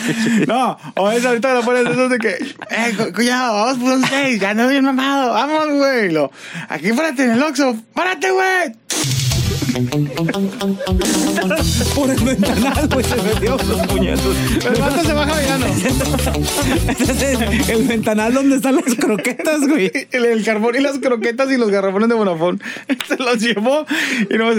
No, 0.46 0.76
o 0.94 1.10
es 1.10 1.24
ahorita 1.24 1.54
lo 1.54 1.62
pones 1.62 1.86
eso 1.88 2.08
de 2.08 2.18
que, 2.18 2.28
eh, 2.70 2.94
cu- 2.96 3.12
cuidado, 3.12 3.54
vamos 3.54 3.78
por 3.78 3.92
un 3.94 4.06
seis, 4.06 4.40
ya 4.40 4.54
no 4.54 4.68
bien 4.68 4.84
mamado, 4.84 5.32
vamos, 5.32 5.66
güey. 5.78 6.12
Lo, 6.12 6.30
aquí 6.68 6.92
párate 6.92 7.24
en 7.24 7.32
el 7.32 7.42
Oxxo, 7.42 7.74
párate, 7.94 8.30
güey. 8.30 8.76
Por 11.94 12.10
el 12.10 12.20
ventanal, 12.20 12.88
güey, 12.88 13.04
se 13.04 13.16
metió 13.16 13.56
los 13.56 13.86
puñetos. 13.86 14.36
El 14.66 14.80
vato 14.80 15.02
se. 15.02 15.12
Ese 17.02 17.32
es 17.32 17.68
el 17.70 17.84
ventanal 17.84 18.34
donde 18.34 18.56
están 18.56 18.76
las 18.76 18.94
croquetas, 18.94 19.66
güey. 19.66 19.90
El, 20.10 20.26
el 20.26 20.44
carbón 20.44 20.76
y 20.76 20.80
las 20.80 20.98
croquetas 20.98 21.50
y 21.50 21.56
los 21.56 21.70
garrafones 21.70 22.10
de 22.10 22.14
Bonafón. 22.14 22.60
Se 23.08 23.16
los 23.16 23.38
llevó 23.38 23.86
y 24.28 24.34
no 24.36 24.50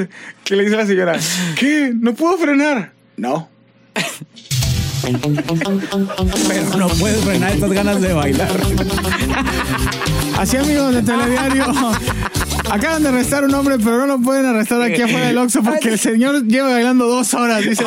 ¿Qué 0.43 0.55
le 0.55 0.63
dice 0.63 0.77
la 0.77 0.87
señora? 0.87 1.19
¿Qué? 1.59 1.91
¿No 1.93 2.15
puedo 2.15 2.37
frenar? 2.39 2.91
No. 3.15 3.49
Pero 6.47 6.77
no 6.77 6.87
puedes 6.87 7.23
frenar 7.23 7.51
estas 7.51 7.71
ganas 7.71 8.01
de 8.01 8.13
bailar. 8.13 8.49
Así 10.37 10.57
amigos 10.57 10.95
de 10.95 11.03
Telediario. 11.03 11.65
Acaban 12.73 13.03
de 13.03 13.09
arrestar 13.09 13.43
a 13.43 13.45
un 13.45 13.53
hombre, 13.53 13.77
pero 13.77 13.99
no 13.99 14.07
lo 14.07 14.19
pueden 14.19 14.47
arrestar 14.47 14.81
aquí 14.81 14.99
afuera 15.03 15.27
del 15.27 15.37
Oxxo 15.37 15.61
porque 15.61 15.89
el 15.89 15.99
señor 15.99 16.43
lleva 16.47 16.71
bailando 16.71 17.05
dos 17.05 17.31
horas. 17.35 17.63
Dice, 17.63 17.85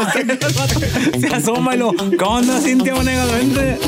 Se 1.19 1.27
asoma 1.27 1.75
y 1.75 1.79
lo. 1.79 1.93
¿Qué 1.93 2.25
onda, 2.25 2.61
Cintia 2.61 2.95
Vanegas? 2.95 3.33
Vente. 3.33 3.79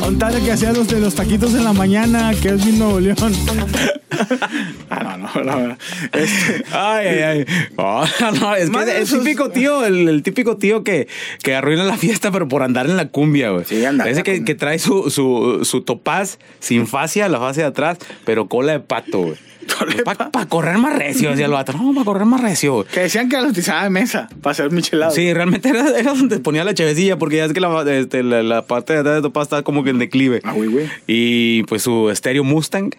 Contale 0.00 0.40
que 0.40 0.50
hacía 0.50 0.72
los 0.72 0.88
de 0.88 0.98
los 0.98 1.14
taquitos 1.14 1.54
en 1.54 1.62
la 1.62 1.72
mañana, 1.72 2.32
que 2.42 2.48
es 2.48 2.66
mi 2.66 2.72
Nuevo 2.72 2.98
León. 2.98 3.16
ah, 4.90 5.16
no, 5.16 5.16
no, 5.16 5.44
no. 5.44 5.68
no. 5.68 5.76
Este, 6.12 6.64
Ay, 6.72 7.06
ay, 7.06 7.22
ay. 7.22 7.44
Oh, 7.76 8.04
no, 8.40 8.56
es 8.56 8.68
que 8.68 8.98
el 8.98 9.08
típico 9.08 9.50
tío, 9.50 9.86
el, 9.86 10.08
el 10.08 10.24
típico 10.24 10.56
tío 10.56 10.82
que, 10.82 11.06
que 11.40 11.54
arruina 11.54 11.84
la 11.84 11.96
fiesta, 11.96 12.32
pero 12.32 12.48
por 12.48 12.64
andar 12.64 12.86
en 12.86 12.96
la 12.96 13.10
cumbia, 13.10 13.50
güey. 13.50 13.64
Sí, 13.64 13.84
andar 13.84 14.08
en 14.08 14.12
Ese 14.12 14.20
la 14.20 14.24
que, 14.24 14.44
que 14.44 14.56
trae 14.56 14.80
su, 14.80 15.08
su, 15.08 15.60
su 15.62 15.82
topaz 15.82 16.40
sin 16.58 16.88
fascia, 16.88 17.28
la 17.28 17.38
fascia 17.38 17.62
de 17.62 17.68
atrás, 17.68 17.98
pero 18.24 18.48
cola 18.48 18.72
de 18.72 18.80
pato, 18.80 19.20
güey. 19.20 19.51
Para 20.04 20.46
correr 20.46 20.78
más 20.78 20.96
recio, 20.96 21.30
decía 21.30 21.46
el 21.46 21.52
vato. 21.52 21.72
No, 21.72 21.92
para 21.94 22.04
correr 22.04 22.24
más 22.26 22.40
recio, 22.40 22.84
que 22.92 23.00
decían 23.00 23.28
que 23.28 23.36
la 23.36 23.48
utilizaba 23.48 23.84
de 23.84 23.90
mesa 23.90 24.28
para 24.40 24.52
hacer 24.52 24.70
michelado. 24.70 25.12
Sí, 25.12 25.32
realmente 25.32 25.68
era, 25.68 25.88
era 25.98 26.14
donde 26.14 26.38
ponía 26.38 26.64
la 26.64 26.74
chevecilla, 26.74 27.18
porque 27.18 27.36
ya 27.36 27.46
es 27.46 27.52
que 27.52 27.60
la, 27.60 27.82
este, 27.92 28.22
la, 28.22 28.42
la 28.42 28.62
parte 28.62 28.92
de 28.92 29.00
atrás 29.00 29.16
de 29.16 29.22
topaz 29.22 29.44
está 29.44 29.62
como 29.62 29.84
que 29.84 29.90
en 29.90 29.98
declive. 29.98 30.40
Ah, 30.44 30.52
güey, 30.52 30.68
güey. 30.68 30.88
Y 31.06 31.62
pues 31.64 31.82
su 31.82 32.10
estéreo 32.10 32.44
Mustang, 32.44 32.90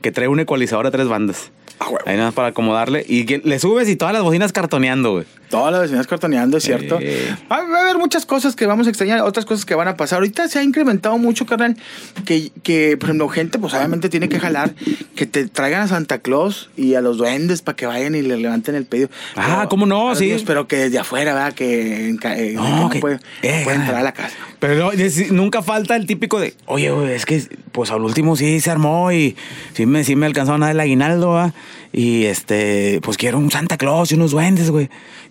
que 0.00 0.12
trae 0.12 0.28
un 0.28 0.40
ecualizador 0.40 0.86
a 0.86 0.90
tres 0.90 1.08
bandas. 1.08 1.50
Ah, 1.78 1.86
güey. 1.88 2.02
Ahí 2.06 2.14
nada 2.14 2.28
más 2.28 2.34
para 2.34 2.48
acomodarle. 2.48 3.04
Y 3.08 3.24
que 3.24 3.38
le 3.38 3.58
subes 3.58 3.88
y 3.88 3.96
todas 3.96 4.12
las 4.14 4.22
bocinas 4.22 4.52
cartoneando, 4.52 5.12
güey. 5.12 5.26
Todas 5.50 5.72
las 5.72 5.82
vecinas 5.82 6.06
cartoneando, 6.06 6.56
es 6.58 6.64
cierto. 6.64 6.98
Eh. 7.00 7.34
Va, 7.50 7.56
a 7.56 7.82
haber 7.82 7.98
muchas 7.98 8.24
cosas 8.24 8.54
que 8.54 8.66
vamos 8.66 8.86
a 8.86 8.90
extrañar, 8.90 9.20
otras 9.22 9.44
cosas 9.44 9.64
que 9.64 9.74
van 9.74 9.88
a 9.88 9.96
pasar. 9.96 10.18
Ahorita 10.18 10.46
se 10.48 10.60
ha 10.60 10.62
incrementado 10.62 11.18
mucho, 11.18 11.44
carnal, 11.44 11.76
que, 12.24 12.52
que 12.62 12.96
por 12.96 13.08
ejemplo, 13.08 13.28
gente, 13.28 13.58
pues 13.58 13.74
obviamente 13.74 14.08
tiene 14.08 14.28
que 14.28 14.38
jalar, 14.38 14.72
que 15.16 15.26
te 15.26 15.48
traigan 15.48 15.82
a 15.82 15.88
Santa 15.88 16.18
Claus 16.18 16.70
y 16.76 16.94
a 16.94 17.00
los 17.00 17.18
duendes 17.18 17.62
para 17.62 17.74
que 17.74 17.86
vayan 17.86 18.14
y 18.14 18.22
le 18.22 18.36
levanten 18.36 18.76
el 18.76 18.86
pedido. 18.86 19.10
Ah, 19.34 19.66
¿cómo 19.68 19.86
no? 19.86 20.14
Sí. 20.14 20.26
Dios, 20.26 20.44
pero 20.46 20.68
que 20.68 20.76
desde 20.76 21.00
afuera, 21.00 21.34
¿verdad? 21.34 21.52
Que, 21.52 22.10
eh, 22.10 22.16
que 22.20 22.52
No, 22.54 22.88
que- 22.88 23.00
puede, 23.00 23.16
eh, 23.42 23.62
puede 23.64 23.76
ah. 23.76 23.80
entrar 23.80 23.96
a 23.96 24.02
la 24.04 24.12
casa. 24.12 24.36
Pero 24.60 24.92
es- 24.92 25.32
nunca 25.32 25.62
falta 25.62 25.96
el 25.96 26.06
típico 26.06 26.38
de, 26.38 26.54
oye, 26.66 26.90
güey, 26.92 27.12
es 27.12 27.26
que 27.26 27.42
pues 27.72 27.90
al 27.90 28.02
último 28.02 28.36
sí 28.36 28.60
se 28.60 28.70
armó 28.70 29.10
y 29.10 29.36
sí 29.74 29.86
me, 29.86 30.04
sí 30.04 30.14
me 30.14 30.26
alcanzaron 30.26 30.62
a 30.62 30.66
dar 30.66 30.74
el 30.76 30.80
aguinaldo, 30.80 31.30
¿va? 31.30 31.54
Y 31.92 32.26
este, 32.26 33.00
pues 33.02 33.16
quiero 33.16 33.38
un 33.38 33.50
Santa 33.50 33.76
Claus 33.76 34.12
y 34.12 34.14
unos 34.14 34.30
duendes, 34.30 34.70
güey. 34.70 34.88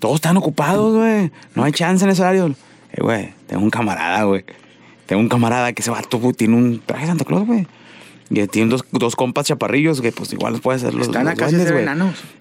Todos 0.10 0.18
están 0.18 0.38
ocupados, 0.38 0.96
güey. 0.96 1.30
No 1.54 1.63
hay 1.66 1.72
chance 1.72 2.04
en 2.04 2.10
ese 2.10 2.24
horario. 2.24 2.48
Eh, 2.94 3.00
güey, 3.00 3.30
tengo 3.46 3.62
un 3.62 3.70
camarada, 3.70 4.24
güey. 4.24 4.44
Tengo 5.06 5.22
un 5.22 5.30
camarada 5.30 5.72
que 5.72 5.84
ese 5.84 5.92
vato 5.92 6.18
güey, 6.18 6.34
tiene 6.34 6.56
un 6.56 6.82
traje 6.84 7.04
de 7.04 7.10
Santa 7.10 7.25
Claus, 7.25 7.46
güey. 7.46 7.68
Y 8.32 8.48
tiene 8.48 8.72
dos, 8.72 8.84
dos 8.92 9.16
compas 9.16 9.46
chaparrillos 9.46 10.01
que 10.01 10.12
pues 10.12 10.34
igual 10.34 10.54
los 10.54 10.62
puede 10.62 10.78
hacer 10.78 10.96
los, 10.96 11.06
Están 11.06 11.25
los 11.25 11.34
acá, 11.34 11.46
duendes, 11.46 11.68
se 11.68 11.74
güey. 11.74 11.86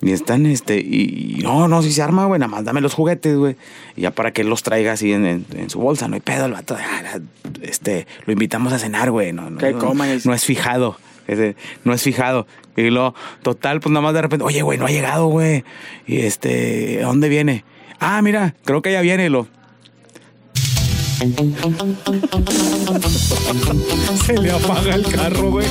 Y 0.01 0.13
están, 0.13 0.47
este, 0.47 0.79
y, 0.81 1.35
y 1.39 1.43
no, 1.43 1.69
no, 1.69 1.83
si 1.83 1.93
se 1.93 2.01
arma, 2.01 2.25
güey, 2.25 2.41
nada 2.41 2.49
más 2.51 2.65
dame 2.65 2.81
los 2.81 2.95
juguetes, 2.95 3.37
güey. 3.37 3.57
Y 3.97 4.01
ya 4.03 4.13
para 4.13 4.33
que 4.33 4.41
él 4.41 4.49
los 4.49 4.63
traiga 4.63 4.93
así 4.93 5.13
en, 5.13 5.27
en- 5.27 5.47
en 5.55 5.69
su 5.69 5.79
bolsa, 5.79 6.09
no 6.09 6.15
hay 6.15 6.21
pedo, 6.23 6.47
el 6.47 6.53
vato, 6.53 6.75
ah, 6.79 7.19
este, 7.61 8.07
lo 8.25 8.33
invitamos 8.33 8.73
a 8.73 8.79
cenar, 8.79 9.11
güey. 9.11 9.35
No, 9.35 9.51
no, 9.51 9.59
Que 9.59 9.73
no, 9.75 9.93
no 10.25 10.33
es 10.35 10.45
fijado, 10.47 10.97
ese, 11.29 11.55
no 11.85 11.93
es 11.93 12.03
fijado. 12.03 12.47
Y 12.77 12.91
lo, 12.91 13.15
total, 13.43 13.81
pues 13.81 13.93
nada 13.93 14.03
más 14.03 14.15
de 14.15 14.23
repente, 14.23 14.45
oye, 14.45 14.63
güey, 14.63 14.79
no 14.79 14.87
ha 14.87 14.91
llegado, 14.91 15.27
güey. 15.27 15.65
Y 16.07 16.21
este, 16.21 17.03
¿a 17.03 17.07
dónde 17.07 17.29
viene? 17.29 17.65
Ah, 18.01 18.23
mira, 18.23 18.55
creo 18.65 18.83
que 18.83 18.93
ya 18.93 19.03
viene, 19.03 19.27
y 19.27 19.29
lo. 19.29 19.47
Se 24.25 24.39
le 24.39 24.53
apaga 24.53 24.95
el 24.95 25.05
carro, 25.05 25.51
güey. 25.51 25.67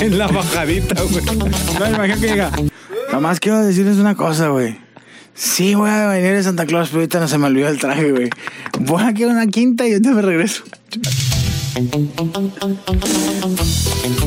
En 0.00 0.18
la 0.18 0.28
bajadita, 0.28 1.02
güey. 1.02 1.24
No, 1.24 1.88
imagino 1.88 2.20
que 2.20 2.32
diga. 2.32 2.52
Nomás 3.12 3.40
quiero 3.40 3.64
decirles 3.64 3.96
una 3.96 4.14
cosa, 4.14 4.48
güey. 4.48 4.78
Sí, 5.34 5.74
voy 5.74 5.90
a 5.90 6.06
venir 6.06 6.32
de 6.32 6.42
Santa 6.42 6.64
Claus, 6.64 6.88
pero 6.88 7.00
ahorita 7.00 7.20
no 7.20 7.28
se 7.28 7.36
me 7.38 7.46
olvidó 7.46 7.68
el 7.68 7.78
traje, 7.78 8.10
güey. 8.10 8.30
Voy 8.80 9.02
a 9.02 9.26
una 9.26 9.46
quinta 9.48 9.86
y 9.86 9.92
ahorita 9.92 10.12
me 10.12 10.22
regreso. 10.22 10.64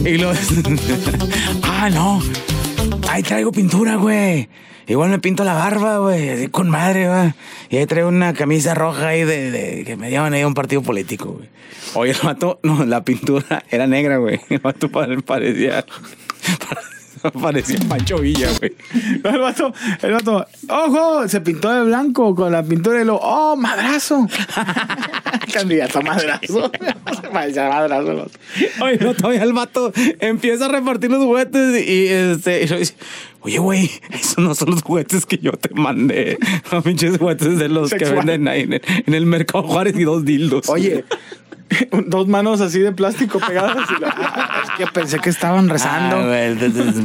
Y 0.06 0.18
lo. 0.18 0.32
ah, 1.63 1.89
no. 1.89 2.22
Ahí 3.10 3.24
traigo 3.24 3.51
pintura, 3.51 3.96
güey. 3.96 4.48
Igual 4.88 5.10
me 5.10 5.20
pinto 5.20 5.44
la 5.44 5.53
barba, 5.53 5.98
güey. 5.98 6.29
Así 6.29 6.48
con 6.48 6.70
madre, 6.70 7.08
va. 7.08 7.36
Y 7.70 7.77
ahí 7.77 7.86
traigo 7.86 8.10
una 8.10 8.34
camisa 8.34 8.74
roja 8.74 9.10
ahí 9.10 9.24
de, 9.24 9.84
que 9.86 9.96
me 9.96 10.10
llevan 10.10 10.34
ahí 10.34 10.41
a 10.41 10.48
un 10.48 10.53
partido 10.53 10.82
político, 10.82 11.34
güey. 11.34 11.50
Oye, 11.96 12.12
el 12.12 12.18
vato, 12.24 12.60
no, 12.63 12.86
la 12.86 13.03
pintura 13.03 13.63
era 13.70 13.88
negra, 13.88 14.18
güey. 14.18 14.39
El 14.50 14.60
vato 14.60 14.89
pare- 14.89 15.22
parecía. 15.22 15.86
Parecía 17.41 17.77
Pancho 17.88 18.18
Villa, 18.20 18.48
güey. 18.60 18.74
El 19.24 19.39
vato, 19.39 19.74
el 20.01 20.13
vato, 20.13 20.48
ojo, 20.70 21.27
se 21.27 21.41
pintó 21.41 21.70
de 21.74 21.84
blanco 21.84 22.34
con 22.34 22.51
la 22.51 22.63
pintura 22.63 23.01
y 23.01 23.06
lo, 23.06 23.18
oh, 23.18 23.58
madrazo. 23.58 24.25
Candidato 25.53 26.01
madrazo. 26.01 26.72
Oye, 28.81 28.98
no, 29.00 29.13
todavía 29.13 29.43
el 29.43 29.53
vato 29.53 29.91
empieza 30.19 30.65
a 30.65 30.67
repartir 30.69 31.12
los 31.12 31.24
juguetes 31.24 31.88
y 31.88 32.07
este. 32.07 32.63
y 32.63 32.67
dice, 32.67 32.95
Oye, 33.41 33.58
güey, 33.60 33.89
esos 34.12 34.38
no 34.39 34.53
son 34.53 34.72
los 34.72 34.81
juguetes 34.84 35.25
que 35.25 35.38
yo 35.38 35.51
te 35.53 35.69
mandé. 35.74 36.38
Son 36.69 36.84
pinches 36.84 37.17
juguetes 37.17 37.58
de 37.58 37.69
los 37.69 37.89
que 37.91 38.03
venden 38.05 38.48
ahí 38.48 38.62
en 38.63 38.74
el, 38.74 38.81
en 39.05 39.13
el 39.13 39.25
Mercado 39.25 39.63
Juárez 39.63 39.96
y 39.98 40.03
dos 40.03 40.25
dildos. 40.25 40.67
Oye, 40.67 41.05
dos 42.08 42.27
manos 42.27 42.60
así 42.62 42.79
de 42.79 42.91
plástico 42.91 43.39
pegadas. 43.39 43.88
y 43.98 44.01
la- 44.01 44.62
es 44.63 44.69
que 44.77 44.88
pensé 44.91 45.19
que 45.19 45.29
estaban 45.29 45.69
rezando. 45.69 46.17
Ah, 46.17 46.38
es- 46.46 46.58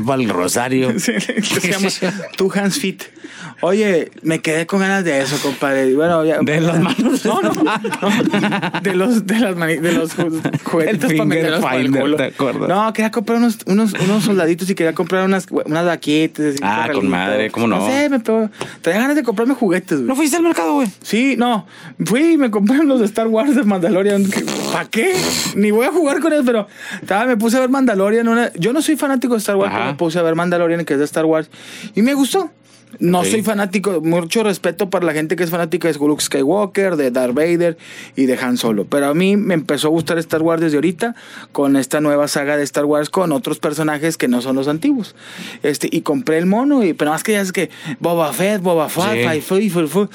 para 0.05 0.23
el 0.23 0.29
rosario. 0.29 0.99
Sí, 0.99 1.13
se 1.21 1.71
llama 1.71 1.89
Two 2.37 2.51
Hands 2.55 2.79
Fit. 2.79 3.03
Oye, 3.61 4.11
me 4.23 4.41
quedé 4.41 4.67
con 4.67 4.81
ganas 4.81 5.05
de 5.05 5.21
eso, 5.23 5.39
compadre. 5.41 5.95
Bueno, 5.95 6.25
ya, 6.25 6.39
De 6.41 6.61
las 6.61 6.81
manos. 6.81 7.25
No, 7.25 7.41
no, 7.41 7.53
no. 7.53 8.81
De 8.83 8.95
los, 8.95 9.27
de 9.27 9.39
las 9.39 9.57
mani- 9.57 9.79
de 9.81 9.93
los 9.93 10.17
ju- 10.19 10.61
juguetitos 10.65 11.11
El 11.11 11.17
para 11.17 11.29
finger 11.31 11.45
meterlos 11.45 11.73
el 11.73 11.83
finder, 11.83 12.03
culo. 12.03 12.17
¿te 12.17 12.25
acuerdas? 12.25 12.69
No, 12.69 12.93
quería 12.93 13.11
comprar 13.11 13.39
unos, 13.39 13.59
unos, 13.67 13.93
unos 13.95 14.25
soldaditos 14.25 14.69
y 14.69 14.75
quería 14.75 14.93
comprar 14.95 15.25
unas, 15.25 15.47
unas 15.65 15.87
así, 16.25 16.59
Ah, 16.63 16.89
con 16.93 17.09
madre, 17.09 17.51
¿cómo 17.51 17.67
no? 17.67 17.79
No 17.79 17.87
sé, 17.87 18.09
me 18.09 18.21
pegó. 18.21 18.51
Traía 18.83 19.01
ganas 19.01 19.17
de 19.17 19.23
comprarme 19.23 19.55
juguetes, 19.55 19.99
güey. 19.99 20.09
¿No 20.09 20.17
fuiste 20.17 20.37
al 20.37 20.43
mercado, 20.43 20.75
güey? 20.75 20.89
Sí, 21.03 21.37
no. 21.37 21.67
Fui 22.05 22.33
y 22.33 22.37
me 22.37 22.51
compré 22.51 22.81
unos 22.81 23.01
de 23.01 23.07
Star 23.07 23.27
Wars 23.29 23.55
de 23.55 23.63
Mandalorian. 23.65 24.25
¿Para 24.73 24.85
qué? 24.87 25.15
Ni 25.57 25.71
voy 25.71 25.87
a 25.87 25.93
jugar 25.93 26.21
con 26.21 26.33
ellos, 26.33 26.45
pero 26.47 26.67
estaba, 27.01 27.27
me 27.27 27.37
puse 27.37 27.57
a 27.57 27.61
ver 27.61 27.69
Mandalorian. 27.71 28.27
una- 28.29 28.53
Yo 28.55 28.73
no 28.73 28.83
soy 28.83 28.97
fanático 28.97 29.35
de 29.35 29.39
Star 29.39 29.57
Wars, 29.57 29.69
Ajá. 29.71 29.79
pero 29.79 29.91
me 29.93 29.97
puse 29.99 30.19
a 30.19 30.23
ver 30.23 30.35
Mandalorian, 30.35 30.85
que 30.85 30.95
es 30.95 30.99
de 30.99 31.05
Star 31.05 31.25
Wars. 31.25 31.51
Y 31.95 32.03
me 32.03 32.15
gustó. 32.15 32.51
No 33.01 33.25
soy 33.25 33.43
fanático, 33.43 34.01
mucho 34.01 34.43
respeto 34.43 34.91
para 34.91 35.05
la 35.07 35.13
gente 35.13 35.37
que 35.37 35.45
es 35.45 35.51
fanática 35.51 35.89
de 35.89 35.95
Luke 35.99 36.23
Skywalker, 36.23 36.97
de 36.97 37.11
Darth 37.11 37.35
Vader 37.35 37.77
y 38.17 38.27
de 38.27 38.37
Han 38.39 38.57
Solo. 38.57 38.85
Pero 38.85 39.07
a 39.07 39.15
mí 39.15 39.37
me 39.37 39.55
empezó 39.55 39.89
a 39.89 39.91
gustar 39.91 40.19
Star 40.19 40.43
Wars 40.43 40.61
desde 40.61 40.77
ahorita 40.77 41.15
con 41.53 41.77
esta 41.77 42.01
nueva 42.01 42.29
saga 42.29 42.57
de 42.57 42.63
Star 42.65 42.85
Wars 42.85 43.11
con 43.11 43.33
otros 43.33 43.59
personajes 43.59 44.17
que 44.17 44.29
no 44.29 44.41
son 44.43 44.57
los 44.57 44.69
antiguos. 44.69 45.15
Este, 45.63 45.89
y 45.91 46.03
compré 46.03 46.39
el 46.39 46.47
mono, 46.47 46.85
y, 46.85 46.93
pero 46.95 47.11
más 47.11 47.23
que 47.23 47.33
ya 47.33 47.41
es 47.41 47.53
que 47.53 47.71
Boba 48.01 48.33
Fett, 48.33 48.63
Boba 48.63 48.89
Fett, 48.89 49.33
Sí. 49.35 49.41
Fui, 49.41 49.71
fui, 49.71 49.87
fui. 49.89 50.09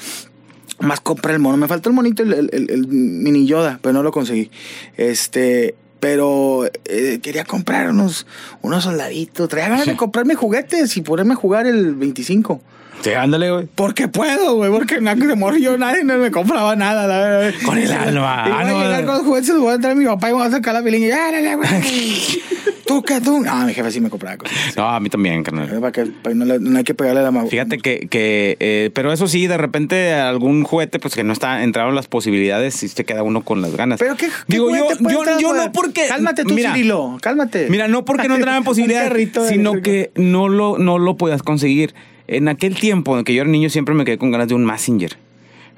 Más 0.80 1.00
compré 1.00 1.34
el 1.34 1.38
mono. 1.40 1.56
Me 1.58 1.68
faltó 1.68 1.90
el 1.90 1.94
monito, 1.94 2.22
el, 2.22 2.32
el- 2.32 2.50
el- 2.52 2.70
el 2.70 2.86
mini 2.88 3.46
Yoda, 3.46 3.78
pero 3.82 3.92
no 3.92 4.02
lo 4.02 4.12
conseguí. 4.12 4.50
Este, 4.96 5.74
pero 6.00 6.64
eh, 6.86 7.20
quería 7.22 7.44
comprar 7.44 7.90
unos, 7.90 8.26
unos 8.62 8.84
soldaditos. 8.84 9.48
Traía 9.48 9.68
ganas 9.68 9.86
de 9.86 9.96
comprarme 9.96 10.34
juguetes 10.34 10.96
y 10.96 11.02
ponerme 11.02 11.34
a 11.34 11.36
jugar 11.36 11.66
el 11.66 11.94
25. 11.94 12.60
Sí, 13.02 13.10
ándale, 13.12 13.50
güey. 13.50 13.66
Porque 13.74 14.08
puedo, 14.08 14.56
güey, 14.56 14.70
porque 14.70 15.00
de 15.00 15.34
morro 15.34 15.56
yo 15.56 15.78
nadie 15.78 16.04
no 16.04 16.18
me 16.18 16.30
compraba 16.30 16.76
nada, 16.76 17.06
la 17.06 17.18
verdad. 17.18 17.54
Con 17.64 17.78
el 17.78 17.90
alma. 17.90 18.44
Y 18.46 18.50
voy 18.50 18.58
Ah, 18.58 18.60
a 18.60 18.64
no, 18.64 18.82
llegar 18.82 19.04
con 19.06 19.14
los 19.16 19.24
juguetes, 19.24 19.56
voy 19.58 19.70
a 19.70 19.74
entrar 19.76 19.92
a 19.92 19.96
mi 19.96 20.04
papá 20.04 20.28
y 20.28 20.32
voy 20.34 20.46
a 20.46 20.50
sacar 20.50 20.74
la 20.74 20.82
pilinga. 20.82 21.06
y, 21.06 21.10
¡Árale, 21.12 21.56
güey! 21.56 21.70
¿Tú 22.90 23.02
qué, 23.02 23.20
tú? 23.20 23.40
No, 23.40 23.66
mi 23.66 23.72
jefe 23.72 23.90
sí 23.92 24.00
me 24.00 24.10
compraba 24.10 24.36
cosas. 24.36 24.56
No, 24.76 24.88
a 24.88 24.98
mí 24.98 25.08
también, 25.08 25.42
carnal. 25.44 25.68
Para 25.80 25.92
que, 25.92 26.06
para 26.06 26.30
que 26.30 26.34
no, 26.34 26.44
le- 26.44 26.58
no 26.58 26.76
hay 26.78 26.84
que 26.84 26.94
pegarle 26.94 27.22
la 27.22 27.30
mano. 27.30 27.46
Fíjate 27.48 27.78
que, 27.78 28.08
que 28.08 28.56
eh, 28.58 28.90
pero 28.94 29.12
eso 29.12 29.28
sí, 29.28 29.46
de 29.46 29.56
repente 29.56 30.12
algún 30.14 30.64
juguete, 30.64 30.98
pues 30.98 31.14
que 31.14 31.22
no 31.22 31.32
está 31.32 31.62
entraron 31.62 31.94
las 31.94 32.08
posibilidades 32.08 32.82
y 32.82 32.88
se 32.88 33.04
queda 33.04 33.22
uno 33.22 33.42
con 33.42 33.62
las 33.62 33.76
ganas. 33.76 34.00
Pero 34.00 34.16
qué, 34.16 34.26
qué 34.26 34.32
digo 34.48 34.70
yo, 34.70 34.88
yo, 35.08 35.38
yo 35.40 35.54
no 35.54 35.70
porque 35.72 36.06
Cálmate 36.08 36.44
tú, 36.44 36.54
mira, 36.54 36.72
Cirilo, 36.72 37.16
cálmate. 37.20 37.68
Mira, 37.70 37.86
no 37.88 38.04
porque 38.04 38.28
no 38.28 38.34
entraban 38.36 38.64
posibilidades, 38.64 39.30
sino 39.48 39.80
que 39.82 40.10
no 40.16 40.48
lo, 40.48 40.78
no 40.78 40.98
lo 40.98 41.16
podías 41.16 41.42
conseguir. 41.42 41.94
En 42.26 42.48
aquel 42.48 42.74
tiempo 42.76 43.18
en 43.18 43.24
que 43.24 43.34
yo 43.34 43.42
era 43.42 43.50
niño 43.50 43.70
siempre 43.70 43.94
me 43.94 44.04
quedé 44.04 44.18
con 44.18 44.30
ganas 44.30 44.48
de 44.48 44.54
un 44.54 44.64
Messenger. 44.64 45.16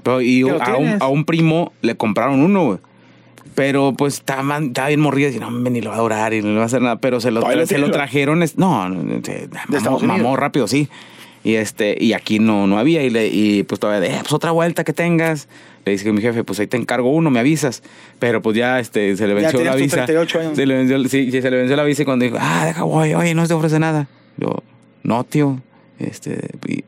Pero, 0.02 0.20
y 0.20 0.42
¿Que 0.44 0.50
lo 0.50 0.62
a 0.62 0.76
un, 0.76 0.96
a 1.00 1.06
un 1.08 1.24
primo 1.24 1.72
le 1.80 1.94
compraron 1.94 2.40
uno, 2.40 2.64
güey. 2.66 2.78
Pero 3.54 3.94
pues 3.96 4.14
estaba, 4.14 4.58
bien 4.60 5.00
morrido 5.00 5.30
y 5.30 5.38
no, 5.38 5.50
ni 5.50 5.80
lo 5.80 5.90
va 5.90 5.96
a 5.96 6.00
durar 6.00 6.34
y 6.34 6.40
no 6.42 6.48
le 6.48 6.56
va 6.56 6.62
a 6.62 6.66
hacer 6.66 6.82
nada. 6.82 6.96
Pero 6.96 7.20
se 7.20 7.30
lo, 7.30 7.40
lo 7.40 7.66
se 7.66 7.78
lo 7.78 7.90
trajeron. 7.90 8.40
No, 8.56 8.90
se- 9.22 9.48
mamó, 9.68 10.00
mamó 10.00 10.36
rápido, 10.36 10.66
sí. 10.68 10.88
Y 11.44 11.56
este, 11.56 11.96
y 11.98 12.12
aquí 12.12 12.38
no, 12.38 12.66
no 12.66 12.78
había. 12.78 13.02
Y, 13.02 13.10
le, 13.10 13.26
y 13.28 13.64
pues 13.64 13.80
todavía, 13.80 14.08
eh, 14.14 14.18
pues 14.20 14.32
otra 14.32 14.52
vuelta 14.52 14.84
que 14.84 14.92
tengas. 14.92 15.48
Le 15.84 15.90
dice 15.92 16.04
que 16.04 16.12
mi 16.12 16.20
jefe, 16.22 16.44
pues 16.44 16.60
ahí 16.60 16.68
te 16.68 16.76
encargo 16.76 17.10
uno, 17.10 17.30
me 17.30 17.40
avisas. 17.40 17.82
Pero 18.20 18.40
pues 18.40 18.56
ya 18.56 18.78
este, 18.78 19.16
se 19.16 19.26
le 19.26 19.34
venció 19.34 19.62
la 19.64 19.74
visa. 19.74 19.96
38 20.06 20.38
años. 20.40 20.56
Se 20.56 20.64
le 20.66 20.74
venció, 20.76 21.02
sí, 21.08 21.30
se 21.32 21.50
le 21.50 21.56
venció 21.56 21.74
la 21.74 21.82
visa 21.82 22.02
y 22.02 22.04
cuando 22.04 22.24
dijo, 22.24 22.36
ah, 22.40 22.64
deja, 22.66 22.84
voy, 22.84 23.14
oye, 23.14 23.34
no 23.34 23.42
se 23.42 23.48
te 23.48 23.54
ofrece 23.54 23.80
nada. 23.80 24.06
Yo, 24.36 24.62
no, 25.02 25.24
tío. 25.24 25.60
Este, 25.98 26.50
y- 26.68 26.84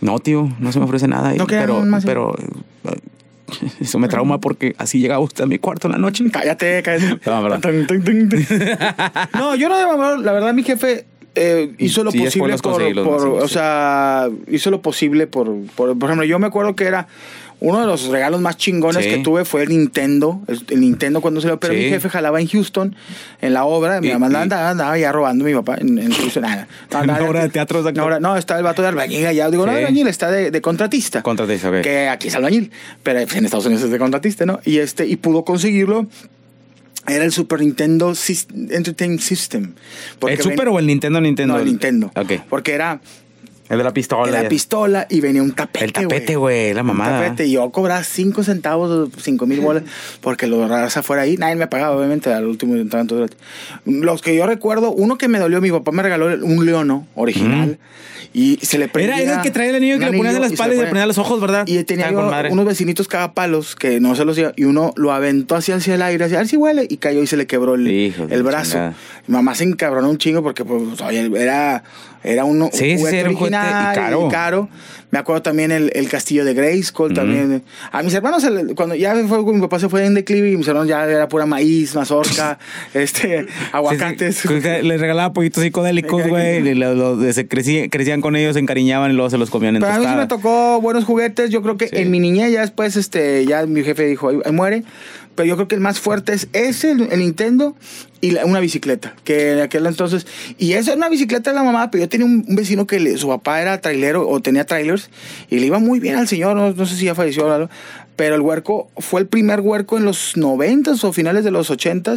no, 0.00 0.18
tío, 0.20 0.48
no 0.60 0.72
se 0.72 0.78
me 0.78 0.86
ofrece 0.86 1.06
nada. 1.08 1.34
Y- 1.34 1.38
No 1.38 1.46
queda 1.46 1.60
pero, 1.60 1.84
más. 1.84 2.04
pero 2.06 2.34
eh, 2.38 2.96
eso 3.80 3.98
me 3.98 4.08
trauma 4.08 4.38
porque 4.40 4.74
así 4.78 4.98
llegaba 5.00 5.20
usted 5.20 5.44
a 5.44 5.46
mi 5.46 5.58
cuarto 5.58 5.88
en 5.88 5.92
la 5.92 5.98
noche. 5.98 6.24
Cállate, 6.30 6.82
cállate. 6.82 7.18
No, 9.34 9.54
yo 9.54 9.68
no 9.68 9.78
de 9.78 9.86
mamar, 9.86 10.18
la 10.20 10.32
verdad 10.32 10.52
mi 10.54 10.62
jefe 10.62 11.04
eh, 11.34 11.72
hizo 11.78 12.02
lo 12.04 12.10
Sí, 12.10 12.18
posible 12.18 12.56
por, 12.56 13.04
por- 13.04 13.42
o 13.42 13.48
sea, 13.48 14.28
hizo 14.48 14.70
lo 14.70 14.80
posible 14.82 15.26
por, 15.26 15.48
por, 15.76 15.96
por 15.98 16.08
ejemplo, 16.08 16.24
yo 16.24 16.38
me 16.38 16.46
acuerdo 16.48 16.74
que 16.74 16.84
era 16.84 17.06
uno 17.60 17.80
de 17.80 17.86
los 17.86 18.06
regalos 18.06 18.40
más 18.40 18.56
chingones 18.56 19.04
Sí. 19.04 19.10
que 19.10 19.18
tuve 19.18 19.44
fue 19.44 19.62
el 19.64 19.70
Nintendo, 19.70 20.40
el, 20.46 20.62
el 20.70 20.80
Nintendo 20.80 21.20
cuando 21.20 21.40
salió, 21.40 21.58
pero 21.58 21.74
Sí. 21.74 21.80
mi 21.80 21.88
jefe 21.88 22.08
jalaba 22.08 22.40
en 22.40 22.46
Houston 22.46 22.94
en 23.40 23.52
la 23.52 23.64
obra, 23.64 24.00
mi 24.00 24.08
Y- 24.08 24.12
mamá 24.12 24.26
andaba, 24.26 24.42
y- 24.42 24.46
andaba, 24.46 24.70
andaba 24.70 24.98
ya 24.98 25.10
robando 25.12 25.44
mi 25.44 25.52
papá 25.54 25.76
en, 25.80 25.98
en 25.98 26.12
Houston. 26.12 26.42
nada. 26.42 26.68
En 27.02 27.10
obra 27.10 27.42
de 27.42 27.48
teatro, 27.48 27.80
exacto. 27.80 28.00
ahora- 28.00 28.20
no, 28.20 28.36
está 28.36 28.56
el 28.58 28.62
vato 28.62 28.82
de 28.82 28.88
albañil 28.88 29.26
allá, 29.26 29.50
digo, 29.50 29.66
no 29.66 29.72
de 29.72 29.78
albañil, 29.80 30.06
está 30.06 30.30
de, 30.30 30.50
de 30.50 30.60
contratista. 30.60 31.22
Contratista, 31.22 31.68
ok. 31.70 31.80
Que 31.82 32.08
aquí 32.08 32.28
es 32.28 32.34
albañil, 32.36 32.70
pero 33.02 33.18
en 33.20 33.44
Estados 33.44 33.66
Unidos 33.66 33.84
es 33.84 33.90
de 33.90 33.98
contratista, 33.98 34.46
¿no? 34.46 34.60
Y 34.64 34.78
este, 34.78 35.06
y 35.06 35.16
pudo 35.16 35.44
conseguirlo. 35.44 36.06
Era 37.06 37.24
el 37.24 37.32
Super 37.32 37.60
Nintendo 37.60 38.12
Entertainment 38.70 39.22
System. 39.22 39.72
¿El 40.26 40.38
Super 40.42 40.66
ven- 40.66 40.68
o 40.74 40.78
el 40.78 40.86
Nintendo 40.86 41.20
Nintendo? 41.22 41.54
No, 41.54 41.60
el 41.60 41.64
Nintendo. 41.66 42.12
Ok. 42.14 42.32
Porque 42.50 42.72
era 42.74 43.00
El 43.68 43.78
de 43.78 43.84
la 43.84 43.92
pistola. 43.92 44.30
la 44.32 44.42
ya. 44.44 44.48
pistola 44.48 45.06
y 45.10 45.20
venía 45.20 45.42
un 45.42 45.52
tapete. 45.52 45.84
El 45.84 45.92
tapete, 45.92 46.36
güey, 46.36 46.72
la 46.74 46.82
mamada. 46.82 47.18
Un 47.18 47.24
tapete. 47.24 47.46
Y 47.46 47.52
yo 47.52 47.70
cobraba 47.70 48.02
5 48.02 48.42
centavos, 48.42 49.10
5 49.20 49.46
mil 49.46 49.60
bolas, 49.60 49.82
porque 50.20 50.46
lo 50.46 50.66
raza 50.66 51.02
fuera 51.02 51.22
ahí. 51.22 51.36
Nadie 51.36 51.56
me 51.56 51.66
pagaba, 51.66 51.94
obviamente, 51.96 52.32
al 52.32 52.46
último 52.46 52.74
tanto. 52.88 53.26
Los 53.84 54.22
que 54.22 54.34
yo 54.34 54.46
recuerdo, 54.46 54.90
uno 54.92 55.18
que 55.18 55.28
me 55.28 55.38
dolió, 55.38 55.60
mi 55.60 55.70
papá 55.70 55.92
me 55.92 56.02
regaló 56.02 56.26
un 56.46 56.64
leono 56.64 57.06
original. 57.14 57.78
Y 58.34 58.58
se 58.62 58.76
le 58.76 58.88
prendía. 58.88 59.16
Era, 59.22 59.34
el 59.36 59.40
que 59.42 59.50
traía 59.50 59.70
el 59.70 59.76
anillo 59.76 59.98
que 59.98 60.04
le 60.10 60.16
ponías 60.16 60.34
en 60.34 60.42
la 60.42 60.46
espalda 60.48 60.74
y 60.74 60.76
le 60.76 60.82
ponía- 60.82 60.90
ponías 60.90 61.06
los 61.08 61.18
ojos, 61.18 61.40
¿verdad? 61.40 61.64
y 61.66 61.82
tenía 61.84 62.10
yo 62.10 62.30
unos 62.50 62.66
vecinitos 62.66 63.08
cagapalos 63.08 63.74
que 63.74 64.00
no 64.00 64.14
se 64.16 64.26
los 64.26 64.36
iba, 64.36 64.52
y 64.54 64.64
uno 64.64 64.92
lo 64.96 65.12
aventó 65.12 65.56
hacia, 65.56 65.76
hacia 65.76 65.94
el 65.94 66.02
aire, 66.02 66.24
hacia 66.26 66.36
a 66.36 66.40
ver 66.40 66.48
si 66.48 66.56
huele, 66.58 66.86
y 66.88 66.98
cayó 66.98 67.22
y 67.22 67.26
se 67.26 67.38
le 67.38 67.46
quebró 67.46 67.74
el, 67.74 67.88
Hijo 67.88 68.26
de 68.26 68.34
el 68.34 68.44
la 68.44 68.50
brazo. 68.50 68.72
chingada. 68.72 68.94
Mi 69.26 69.32
mamá 69.34 69.54
se 69.54 69.64
encabronó 69.64 70.10
un 70.10 70.18
chingo 70.18 70.42
porque 70.42 70.62
pues, 70.64 71.00
oye, 71.00 71.30
era, 71.36 71.82
era 72.22 72.44
un 72.44 72.70
Sí, 72.72 72.96
juguete 72.96 73.18
era 73.20 73.28
un 73.30 73.36
juguete 73.36 73.56
y 73.56 73.58
original 73.60 73.94
caro. 73.94 74.28
caro. 74.28 74.68
Me 75.10 75.18
acuerdo 75.18 75.40
también 75.40 75.70
el, 75.72 75.90
el 75.94 76.08
castillo 76.10 76.44
de 76.44 76.52
Grayskull 76.52 77.14
también. 77.14 77.62
A 77.92 78.02
mis 78.02 78.12
hermanos, 78.12 78.46
cuando 78.76 78.94
ya 78.94 79.14
fue, 79.26 79.42
mi 79.54 79.60
papá 79.60 79.78
se 79.80 79.88
fue 79.88 80.04
en 80.04 80.12
declive 80.12 80.50
y 80.50 80.56
mis 80.58 80.68
hermanos 80.68 80.86
ya 80.88 81.02
era 81.08 81.28
pura 81.28 81.46
maíz, 81.46 81.94
mazorca, 81.94 82.58
este, 82.94 83.46
aguacates. 83.72 84.36
Sí, 84.36 84.48
sí, 84.48 84.68
Les 84.82 85.00
regalaba 85.00 85.32
pollitos 85.32 85.62
psicodélicos, 85.64 86.26
güey. 86.28 86.62
crecían, 87.48 87.88
crecían 87.88 88.20
con 88.20 88.36
ellos, 88.36 88.54
se 88.54 88.60
encariñaban 88.60 89.10
y 89.10 89.14
luego 89.14 89.30
se 89.30 89.38
los 89.38 89.50
comían 89.50 89.76
en 89.76 89.80
Pero 89.82 89.92
a 89.92 89.96
mí 89.96 90.00
sí 90.04 90.06
tostada. 90.06 90.22
me 90.22 90.28
tocó 90.28 90.80
buenos 90.80 91.04
juguetes. 91.04 91.50
Yo 91.50 91.62
creo 91.62 91.76
que 91.76 91.88
Sí. 91.88 91.96
en 91.96 92.10
mi 92.10 92.20
niñez 92.20 92.52
ya 92.52 92.60
después, 92.60 92.96
este, 92.96 93.46
ya 93.46 93.64
mi 93.66 93.82
jefe 93.82 94.04
dijo, 94.06 94.28
ahí, 94.28 94.52
muere. 94.52 94.82
Pero 95.34 95.46
yo 95.48 95.54
creo 95.54 95.68
que 95.68 95.76
el 95.76 95.80
más 95.80 96.00
fuerte 96.00 96.32
es 96.32 96.48
ese, 96.52 96.90
el, 96.90 97.18
Nintendo 97.20 97.76
y 98.20 98.32
la- 98.32 98.44
una 98.44 98.58
bicicleta. 98.58 99.14
Que 99.22 99.52
en 99.52 99.60
aquel 99.60 99.86
entonces, 99.86 100.26
y 100.58 100.72
esa 100.72 100.90
era 100.90 100.96
una 100.98 101.08
bicicleta 101.08 101.50
de 101.50 101.54
la 101.56 101.62
mamá, 101.62 101.92
pero 101.92 102.02
yo 102.04 102.08
tenía 102.08 102.26
un, 102.26 102.44
un 102.48 102.56
vecino 102.56 102.88
que 102.88 102.98
le- 102.98 103.16
su 103.18 103.28
papá 103.28 103.62
era 103.62 103.80
trailero 103.80 104.28
o 104.28 104.40
tenía 104.40 104.64
y 105.48 105.58
le 105.58 105.66
iba 105.66 105.78
muy 105.78 106.00
bien 106.00 106.16
al 106.16 106.28
señor. 106.28 106.56
No, 106.56 106.72
no 106.72 106.86
sé 106.86 106.96
si 106.96 107.04
ya 107.06 107.14
falleció 107.14 107.46
o 107.46 107.52
algo. 107.52 107.70
Pero 108.18 108.34
el 108.34 108.40
huerco 108.40 108.90
fue 108.96 109.20
el 109.20 109.28
primer 109.28 109.60
huerco 109.60 109.96
en 109.96 110.04
los 110.04 110.36
90 110.36 110.90
o 111.02 111.12
finales 111.12 111.44
de 111.44 111.52
los 111.52 111.70
80 111.70 112.16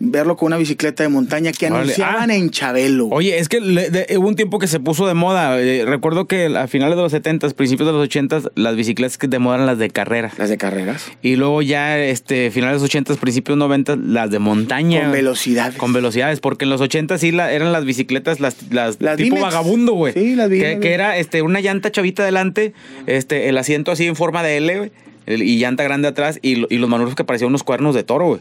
verlo 0.00 0.36
con 0.36 0.48
una 0.48 0.56
bicicleta 0.56 1.04
de 1.04 1.08
montaña 1.08 1.52
que 1.52 1.68
anunciaban 1.68 2.30
Ah. 2.32 2.34
en 2.34 2.50
Chabelo. 2.50 3.06
Oye, 3.10 3.38
es 3.38 3.48
que 3.48 3.60
le- 3.60 3.88
de- 3.90 4.18
hubo 4.18 4.26
un 4.26 4.34
tiempo 4.34 4.58
que 4.58 4.66
se 4.66 4.80
puso 4.80 5.06
de 5.06 5.14
moda. 5.14 5.56
Eh, 5.60 5.84
recuerdo 5.86 6.26
que 6.26 6.46
a 6.56 6.66
finales 6.66 6.96
de 6.96 7.02
los 7.02 7.12
70, 7.12 7.48
principios 7.50 7.86
de 7.86 7.92
los 7.92 8.02
80, 8.02 8.40
las 8.56 8.74
bicicletas 8.74 9.18
que 9.18 9.28
de 9.28 9.38
moda 9.38 9.54
eran 9.54 9.66
las 9.66 9.78
de 9.78 9.88
carrera. 9.88 10.32
Las 10.36 10.48
de 10.48 10.58
carreras. 10.58 11.04
Y 11.22 11.36
luego 11.36 11.62
ya, 11.62 11.96
este, 11.96 12.50
finales 12.50 12.72
de 12.74 12.80
los 12.80 12.90
80, 12.90 13.14
principios 13.14 13.56
90, 13.56 13.94
las 13.96 14.30
de 14.32 14.40
montaña. 14.40 15.02
Con 15.02 15.12
velocidades. 15.12 15.76
Con 15.76 15.92
velocidades, 15.92 16.40
porque 16.40 16.64
en 16.64 16.70
los 16.70 16.80
80 16.80 17.18
sí 17.18 17.30
la- 17.30 17.52
eran 17.52 17.70
las 17.70 17.84
bicicletas, 17.84 18.40
las, 18.40 18.56
las, 18.70 19.00
Las 19.00 19.16
tipo 19.16 19.36
vagabundo, 19.40 19.92
güey. 19.92 20.12
Sí, 20.12 20.34
las 20.34 20.48
que, 20.48 20.54
Vimex. 20.56 20.80
que 20.80 20.92
era 20.92 21.16
este, 21.18 21.42
una 21.42 21.60
llanta 21.60 21.92
chavita 21.92 22.24
adelante, 22.24 22.72
este, 23.06 23.48
el 23.48 23.56
asiento 23.58 23.92
así 23.92 24.06
en 24.06 24.16
forma 24.16 24.42
de 24.42 24.56
L, 24.56 24.78
güey, 24.78 24.92
y 25.26 25.58
llanta 25.58 25.82
grande 25.82 26.08
atrás, 26.08 26.38
y, 26.42 26.56
lo- 26.56 26.66
y 26.70 26.78
los 26.78 26.88
manubrios 26.88 27.16
que 27.16 27.24
parecían 27.24 27.48
unos 27.48 27.62
cuernos 27.62 27.94
de 27.94 28.02
toro, 28.04 28.26
güey. 28.26 28.40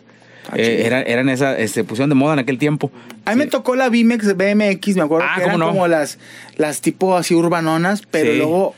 Ah, 0.50 0.54
Eh, 0.58 0.64
chido. 0.78 0.88
era- 0.88 1.02
eran 1.02 1.30
esa, 1.30 1.58
este, 1.58 1.84
pusieron 1.84 2.10
de 2.10 2.16
moda 2.16 2.34
en 2.34 2.40
aquel 2.40 2.58
tiempo. 2.60 2.92
A 3.26 3.32
mí 3.32 3.38
me 3.38 3.48
tocó 3.48 3.76
la 3.76 3.90
BMX, 3.90 4.36
BMX, 4.38 4.96
me 4.96 5.02
acuerdo 5.02 5.26
Ah, 5.28 5.36
que 5.38 5.42
¿cómo 5.44 5.56
eran 5.56 5.60
no? 5.60 5.68
como 5.70 5.88
las, 5.88 6.20
las 6.58 6.82
tipo 6.82 7.16
así 7.18 7.34
urbanonas, 7.34 8.04
pero 8.12 8.32
Sí. 8.32 8.38
luego, 8.38 8.76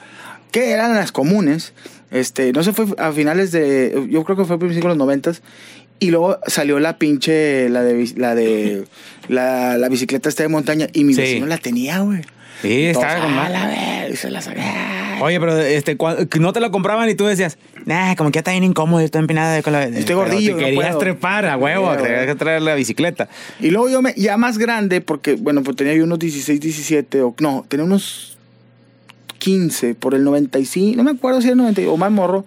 que 0.51 0.71
eran 0.71 0.95
las 0.95 1.11
comunes. 1.11 1.73
Este, 2.09 2.53
no 2.53 2.63
sé, 2.63 2.71
fue 2.71 2.85
a 2.97 3.11
finales 3.11 3.51
de, 3.51 4.07
yo 4.09 4.23
creo 4.23 4.37
que 4.37 4.45
fue 4.45 4.55
a 4.55 4.59
principios 4.59 4.85
de 4.85 4.89
los 4.89 4.97
noventas. 4.97 5.41
Y 5.99 6.11
luego 6.11 6.37
salió 6.47 6.79
la 6.79 6.97
pinche, 6.97 7.67
la 7.69 7.81
de, 7.83 8.13
la 8.15 8.33
de, 8.35 8.85
la, 9.27 9.77
la 9.77 9.89
bicicleta 9.89 10.29
esta 10.29 10.43
de 10.43 10.49
montaña. 10.49 10.87
Y 10.93 11.03
mi 11.03 11.13
Sí. 11.15 11.21
vecino 11.21 11.47
la 11.47 11.57
tenía, 11.57 11.99
güey. 11.99 12.21
Sí, 12.61 12.85
estaba 12.85 13.15
con 13.21 13.31
a 13.31 13.35
madre. 13.35 13.53
la 13.53 13.67
ver, 13.67 14.11
y 14.11 14.15
se 14.15 14.29
la 14.31 14.41
saqué. 14.41 14.61
Oye, 15.21 15.39
pero 15.39 15.57
este, 15.59 15.97
no 16.39 16.53
te 16.53 16.59
la 16.59 16.69
compraban 16.69 17.09
y 17.09 17.15
tú 17.15 17.25
decías, 17.25 17.57
nah, 17.85 18.15
como 18.15 18.31
que 18.31 18.37
ya 18.37 18.39
está 18.41 18.51
bien 18.51 18.63
incómodo, 18.63 18.99
estoy 19.01 19.19
empinada 19.21 19.61
con 19.63 19.73
la. 19.73 19.83
Estoy 19.85 20.15
gordillo, 20.15 20.55
Te 20.57 20.63
querías 20.65 20.97
trepar 20.97 21.45
a 21.45 21.57
huevo, 21.57 21.91
Sí, 21.91 21.97
tenías 22.03 22.15
güey. 22.23 22.27
que 22.27 22.35
traer 22.35 22.61
la 22.61 22.75
bicicleta. 22.75 23.27
Y 23.59 23.69
luego 23.71 23.89
yo 23.89 24.01
me, 24.01 24.13
ya 24.15 24.37
más 24.37 24.57
grande, 24.57 25.01
porque, 25.01 25.35
bueno, 25.35 25.63
pues 25.63 25.75
tenía 25.77 25.93
yo 25.93 26.03
unos 26.03 26.19
16, 26.19 26.59
17, 26.59 27.21
o 27.21 27.35
no, 27.39 27.65
tenía 27.67 27.83
unos 27.85 28.37
15 29.39 29.95
por 29.95 30.13
el 30.15 30.23
95, 30.23 30.97
no 30.97 31.03
me 31.03 31.11
acuerdo 31.11 31.41
si 31.41 31.47
era 31.47 31.53
el 31.53 31.57
90 31.59 31.81
o 31.89 31.97
más 31.97 32.11
morro, 32.11 32.45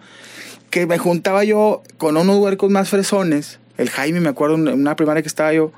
que 0.71 0.87
me 0.87 0.99
juntaba 0.99 1.45
yo 1.45 1.83
con 1.99 2.17
unos 2.17 2.37
huercos 2.39 2.71
más 2.71 2.89
fresones. 2.89 3.59
El 3.81 3.89
Jaime, 3.91 4.21
me 4.21 4.29
acuerdo, 4.29 4.57
en 4.57 4.69
una 4.69 4.95
primaria 4.97 5.23
que 5.23 5.29
estaba 5.29 5.53
yo, 5.53 5.73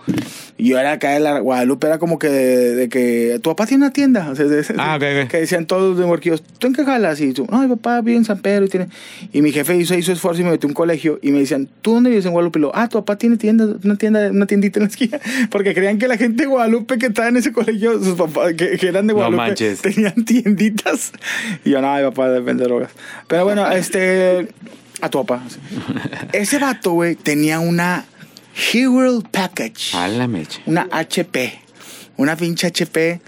y 0.58 0.68
yo 0.70 0.78
era 0.78 0.92
acá 0.92 1.10
de 1.10 1.20
la 1.20 1.38
Guadalupe, 1.38 1.86
era 1.86 1.98
como 1.98 2.18
que 2.18 2.28
de, 2.28 2.74
de 2.74 2.88
que 2.88 3.38
tu 3.42 3.50
papá 3.50 3.66
tiene 3.66 3.84
una 3.84 3.92
tienda. 3.92 4.28
O 4.30 4.34
sea, 4.34 4.44
de- 4.46 4.64
Ah. 4.78 4.98
Que 4.98 5.38
decían 5.38 5.66
todos 5.66 5.96
de 5.98 6.04
huerquillos, 6.04 6.42
¿tú 6.58 6.66
en 6.66 6.72
qué 6.74 6.84
jalas? 6.84 7.20
Y 7.20 7.32
tú, 7.32 7.46
no, 7.50 7.60
mi 7.60 7.68
papá 7.68 8.00
vive 8.00 8.16
en 8.18 8.24
San 8.24 8.40
Pedro 8.40 8.64
y 8.64 8.68
tiene. 8.68 8.88
Y 9.32 9.40
mi 9.42 9.52
jefe 9.52 9.76
hizo, 9.76 9.94
hizo 9.94 10.12
esfuerzo 10.12 10.40
y 10.40 10.44
me 10.44 10.50
metió 10.50 10.66
a 10.66 10.70
un 10.70 10.74
colegio 10.74 11.18
y 11.22 11.30
me 11.32 11.38
decían, 11.38 11.68
¿tú 11.80 11.94
dónde 11.94 12.10
vives 12.10 12.26
en 12.26 12.32
Guadalupe? 12.32 12.58
Y 12.58 12.62
lo, 12.62 12.72
ah, 12.74 12.88
tu 12.88 12.98
papá 12.98 13.16
tiene 13.16 13.36
tienda, 13.36 13.66
una 13.84 13.96
tienda, 13.96 14.30
una 14.30 14.46
tiendita 14.46 14.78
en 14.80 14.84
la 14.84 14.88
esquina. 14.88 15.20
Porque 15.50 15.72
creían 15.74 15.98
que 15.98 16.08
la 16.08 16.16
gente 16.16 16.42
de 16.42 16.48
Guadalupe 16.48 16.98
que 16.98 17.06
estaba 17.06 17.28
en 17.28 17.36
ese 17.36 17.52
colegio, 17.52 18.02
sus 18.02 18.14
papás, 18.16 18.54
que, 18.54 18.76
que 18.78 18.88
eran 18.88 19.06
de 19.06 19.12
No 19.12 19.18
Guadalupe, 19.18 19.42
manches. 19.42 19.80
tenían 19.82 20.24
tienditas. 20.24 21.12
Y 21.64 21.70
yo, 21.70 21.80
no, 21.80 21.94
mi 21.96 22.02
papá 22.02 22.26
vende 22.40 22.64
drogas. 22.64 22.90
Pero 23.28 23.44
bueno, 23.44 23.70
este. 23.70 24.48
A 25.00 25.08
tu 25.08 25.24
papá. 25.24 25.42
sí. 25.48 25.56
Ese 26.32 26.58
vato, 26.58 26.92
güey, 26.92 27.16
tenía 27.16 27.58
una 27.60 28.04
Hero 28.72 29.22
Package. 29.30 29.96
A 29.96 30.08
la 30.08 30.28
mecha. 30.28 30.60
Una 30.66 30.88
HP. 30.92 31.58
Una 32.16 32.36
pinche 32.36 32.66
HP 32.68 33.20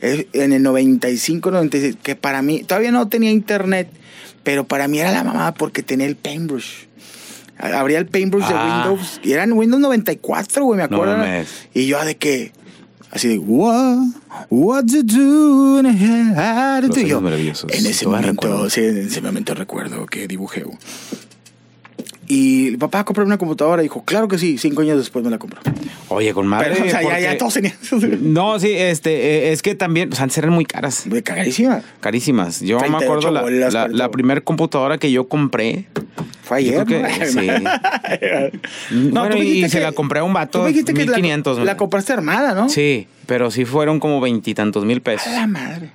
eh, 0.00 0.28
en 0.32 0.52
el 0.52 0.62
95, 0.62 1.50
96. 1.50 1.96
Que 2.02 2.14
para 2.16 2.40
mí, 2.42 2.62
todavía 2.62 2.92
no 2.92 3.08
tenía 3.08 3.30
internet, 3.30 3.90
pero 4.44 4.66
para 4.66 4.86
mí 4.88 5.00
era 5.00 5.10
la 5.12 5.24
mamada 5.24 5.52
porque 5.54 5.82
tenía 5.82 6.06
el 6.06 6.16
paintbrush. 6.16 6.86
Abría 7.58 7.98
el 7.98 8.06
paintbrush 8.06 8.44
Ah. 8.46 8.84
de 8.84 8.90
Windows. 8.90 9.20
Y 9.24 9.32
eran 9.32 9.52
Windows 9.52 9.80
94, 9.82 10.64
güey, 10.64 10.78
me 10.80 10.86
No 10.88 10.94
acuerdo. 10.96 11.16
mames. 11.18 11.48
y 11.74 11.86
yo 11.86 12.02
de 12.04 12.16
que. 12.16 12.52
Así 13.10 13.28
de, 13.28 13.38
what, 13.38 13.98
what 14.50 14.84
to 14.84 15.02
do 15.02 15.78
how 15.78 16.80
to 16.80 16.88
Los 16.88 16.96
do?" 16.96 17.00
Y 17.00 17.08
yo, 17.08 17.20
años 17.20 17.22
maravillosos. 17.22 17.72
En 17.72 17.86
ese 17.86 18.06
momento, 18.06 18.68
sí, 18.70 18.80
en 18.80 18.98
ese 18.98 19.20
momento 19.20 19.54
recuerdo 19.54 20.06
que 20.06 20.28
dibujé. 20.28 20.64
Y 22.28 22.68
el 22.68 22.78
papá 22.78 23.04
compró 23.04 23.24
una 23.24 23.38
computadora 23.38 23.80
y 23.82 23.86
dijo, 23.86 24.04
claro 24.04 24.28
que 24.28 24.36
sí, 24.36 24.58
cinco 24.58 24.82
años 24.82 24.98
después 24.98 25.24
me 25.24 25.30
la 25.30 25.38
compró. 25.38 25.60
Oye, 26.08 26.34
con 26.34 26.46
madre. 26.46 26.72
Pero, 26.74 26.84
o 26.84 26.90
sea, 26.90 27.20
ya, 27.20 27.38
todos 27.38 27.54
tenían. 27.54 27.74
No, 28.20 28.60
sí, 28.60 28.70
este, 28.70 29.48
eh, 29.48 29.52
es 29.52 29.62
que 29.62 29.74
también, 29.74 30.10
pues 30.10 30.20
antes 30.20 30.36
eran 30.36 30.50
muy 30.50 30.66
caras. 30.66 31.04
Cagadísima. 31.24 31.82
Carísimas. 32.00 32.60
Yo 32.60 32.76
me 32.76 32.88
38 32.88 33.04
acuerdo 33.04 33.30
la, 33.30 33.40
la, 33.70 33.88
40 33.88 34.10
primera 34.10 34.40
computadora 34.42 34.98
que 34.98 35.10
yo 35.10 35.26
compré. 35.26 35.88
Fue 36.48 36.58
ayer. 36.58 36.84
creo 36.86 37.02
¿no? 37.02 37.08
que 37.08 37.26
sí. 37.26 37.46
No, 38.90 39.20
Bueno, 39.20 39.36
y 39.36 39.68
se 39.68 39.78
que- 39.78 39.84
la 39.84 39.92
compré 39.92 40.20
a 40.20 40.24
un 40.24 40.32
vato, 40.32 40.58
tú 40.58 40.64
me 40.64 40.70
dijiste 40.70 40.94
que 40.94 41.04
la- 41.04 41.16
1500, 41.16 41.58
La, 41.60 41.76
compraste 41.76 42.12
armada, 42.14 42.54
¿no? 42.54 42.68
Sí, 42.68 43.06
pero 43.26 43.50
sí 43.50 43.64
fueron 43.64 44.00
como 44.00 44.20
veintitantos 44.20 44.84
mil 44.84 45.00
pesos. 45.02 45.28
A 45.28 45.32
la 45.40 45.46
madre. 45.46 45.90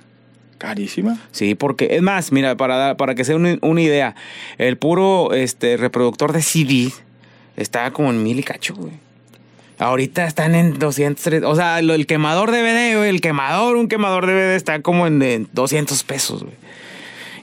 Carísima. 0.58 1.18
Sí, 1.32 1.54
porque 1.56 1.88
es 1.96 2.02
más, 2.02 2.30
mira, 2.32 2.56
para, 2.56 2.96
para 2.96 3.14
que 3.14 3.24
sea 3.24 3.36
una, 3.36 3.58
una 3.60 3.82
idea, 3.82 4.14
el 4.56 4.78
puro 4.78 5.34
este, 5.34 5.76
reproductor 5.76 6.32
de 6.32 6.40
CD 6.42 6.92
estaba 7.56 7.90
como 7.90 8.10
en 8.10 8.22
mil 8.22 8.38
y 8.38 8.42
cacho, 8.44 8.74
güey. 8.74 8.92
Ahorita 9.78 10.24
están 10.24 10.54
en 10.54 10.78
200, 10.78 11.22
tres- 11.22 11.42
o 11.44 11.56
sea, 11.56 11.80
el 11.80 12.06
quemador 12.06 12.52
DVD, 12.52 12.96
güey, 12.96 13.10
el 13.10 13.20
quemador, 13.20 13.74
un 13.76 13.88
quemador 13.88 14.26
DVD 14.26 14.54
está 14.54 14.80
como 14.82 15.08
en, 15.08 15.20
en 15.20 15.48
200 15.52 16.04
pesos, 16.04 16.44
güey. 16.44 16.54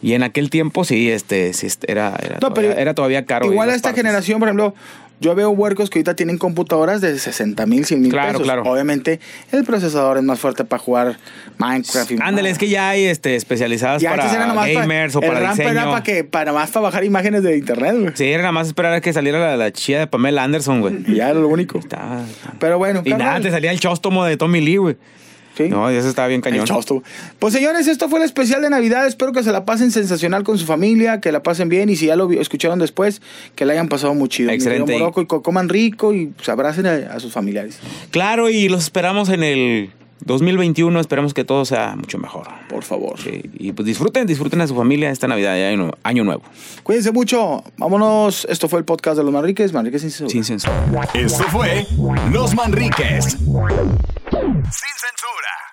Y 0.01 0.13
en 0.13 0.23
aquel 0.23 0.49
tiempo 0.49 0.83
sí, 0.83 1.11
este, 1.11 1.53
sí, 1.53 1.67
este, 1.67 1.91
era, 1.91 2.15
era, 2.23 2.37
No, 2.41 2.53
pero 2.53 2.67
todavía, 2.67 2.81
era 2.81 2.93
todavía 2.93 3.25
caro. 3.25 3.45
Igual 3.45 3.69
a 3.69 3.75
esta 3.75 3.89
partes. 3.89 4.03
generación, 4.03 4.39
por 4.39 4.47
ejemplo, 4.47 4.73
yo 5.19 5.35
veo 5.35 5.51
huercos 5.51 5.91
que 5.91 5.99
ahorita 5.99 6.15
tienen 6.15 6.39
computadoras 6.39 6.99
de 7.01 7.19
60 7.19 7.63
mil, 7.67 7.85
100 7.85 8.01
mil 8.01 8.09
Claro, 8.11 8.29
pesos. 8.31 8.41
claro. 8.43 8.63
Obviamente, 8.63 9.19
el 9.51 9.63
procesador 9.63 10.17
es 10.17 10.23
más 10.23 10.39
fuerte 10.39 10.65
para 10.65 10.81
jugar 10.81 11.17
Minecraft. 11.59 12.11
y 12.13 12.17
Ándale, 12.19 12.49
es 12.49 12.57
que 12.57 12.67
ya 12.69 12.89
hay 12.89 13.05
este, 13.05 13.35
especializadas 13.35 14.01
Ya 14.01 14.15
para 14.15 14.25
gamers 14.73 15.15
o 15.15 15.21
el 15.21 15.27
para 15.27 15.39
ramp 15.41 15.51
diseño. 15.59 15.69
era 15.69 15.85
para 15.91 16.01
que 16.01 16.23
para 16.23 16.51
más 16.53 16.71
para 16.71 16.81
bajar 16.85 17.03
imágenes 17.03 17.43
de 17.43 17.55
internet, 17.55 17.95
güey. 17.99 18.11
Sí, 18.15 18.25
era 18.25 18.41
nada 18.41 18.53
más 18.53 18.65
esperar 18.65 18.93
a 18.93 19.01
que 19.01 19.13
saliera 19.13 19.37
la, 19.37 19.55
la 19.57 19.71
chía 19.71 19.99
de 19.99 20.07
Pamela 20.07 20.43
Anderson, 20.43 20.81
güey. 20.81 20.95
Y 21.07 21.17
ya 21.17 21.29
era 21.29 21.39
lo 21.39 21.47
único. 21.47 21.79
Pero 22.59 22.79
bueno, 22.79 23.03
Y 23.05 23.11
nada, 23.13 23.39
te 23.39 23.51
salía 23.51 23.69
el 23.71 23.79
chóstomo 23.79 24.25
de 24.25 24.37
Tommy 24.37 24.61
Lee, 24.61 24.77
güey. 24.77 24.97
¿Sí? 25.57 25.69
No, 25.69 25.89
eso 25.89 26.07
estaba 26.07 26.27
bien 26.27 26.41
cañón. 26.41 26.65
Pues 27.39 27.53
señores, 27.53 27.87
esto 27.87 28.09
fue 28.09 28.19
el 28.19 28.25
especial 28.25 28.61
de 28.61 28.69
Navidad. 28.69 29.07
Espero 29.07 29.31
que 29.31 29.43
se 29.43 29.51
la 29.51 29.65
pasen 29.65 29.91
sensacional 29.91 30.43
con 30.43 30.57
su 30.57 30.65
familia, 30.65 31.19
que 31.21 31.31
la 31.31 31.43
pasen 31.43 31.69
bien 31.69 31.89
y 31.89 31.95
si 31.95 32.07
ya 32.07 32.15
lo 32.15 32.31
escucharon 32.31 32.79
después, 32.79 33.21
que 33.55 33.65
la 33.65 33.73
hayan 33.73 33.87
pasado 33.89 34.13
muy 34.13 34.29
chido. 34.29 34.51
Excelente. 34.51 34.93
Morocco, 34.97 35.21
y 35.21 35.25
co- 35.27 35.41
coman 35.41 35.69
rico 35.69 36.13
y 36.13 36.27
pues, 36.27 36.49
abracen 36.49 36.85
a, 36.87 36.93
a 37.13 37.19
sus 37.19 37.31
familiares. 37.33 37.79
Claro, 38.11 38.49
y 38.49 38.69
los 38.69 38.83
esperamos 38.83 39.29
en 39.29 39.43
el 39.43 39.89
2021. 40.21 40.99
Esperamos 40.99 41.33
que 41.33 41.43
todo 41.43 41.65
sea 41.65 41.95
mucho 41.95 42.17
mejor. 42.17 42.47
Por 42.69 42.83
favor. 42.83 43.19
Sí, 43.19 43.41
y 43.53 43.71
pues 43.73 43.85
disfruten, 43.85 44.27
disfruten 44.27 44.61
a 44.61 44.67
su 44.67 44.75
familia 44.75 45.09
esta 45.09 45.27
Navidad 45.27 45.57
y 45.57 45.63
año, 45.63 45.91
año 46.03 46.23
nuevo. 46.23 46.43
Cuídense 46.83 47.11
mucho. 47.11 47.63
Vámonos. 47.77 48.45
Esto 48.45 48.69
fue 48.69 48.79
el 48.79 48.85
podcast 48.85 49.17
de 49.17 49.23
los 49.23 49.33
Manriques. 49.33 49.73
Manriques 49.73 50.01
sin 50.01 50.11
censura. 50.11 50.29
Sin 50.29 50.43
censura. 50.43 51.09
Esto 51.13 51.43
fue 51.45 51.85
Los 52.31 52.55
Manriques. 52.55 53.25
Sin 53.25 53.39
censura. 53.49 55.70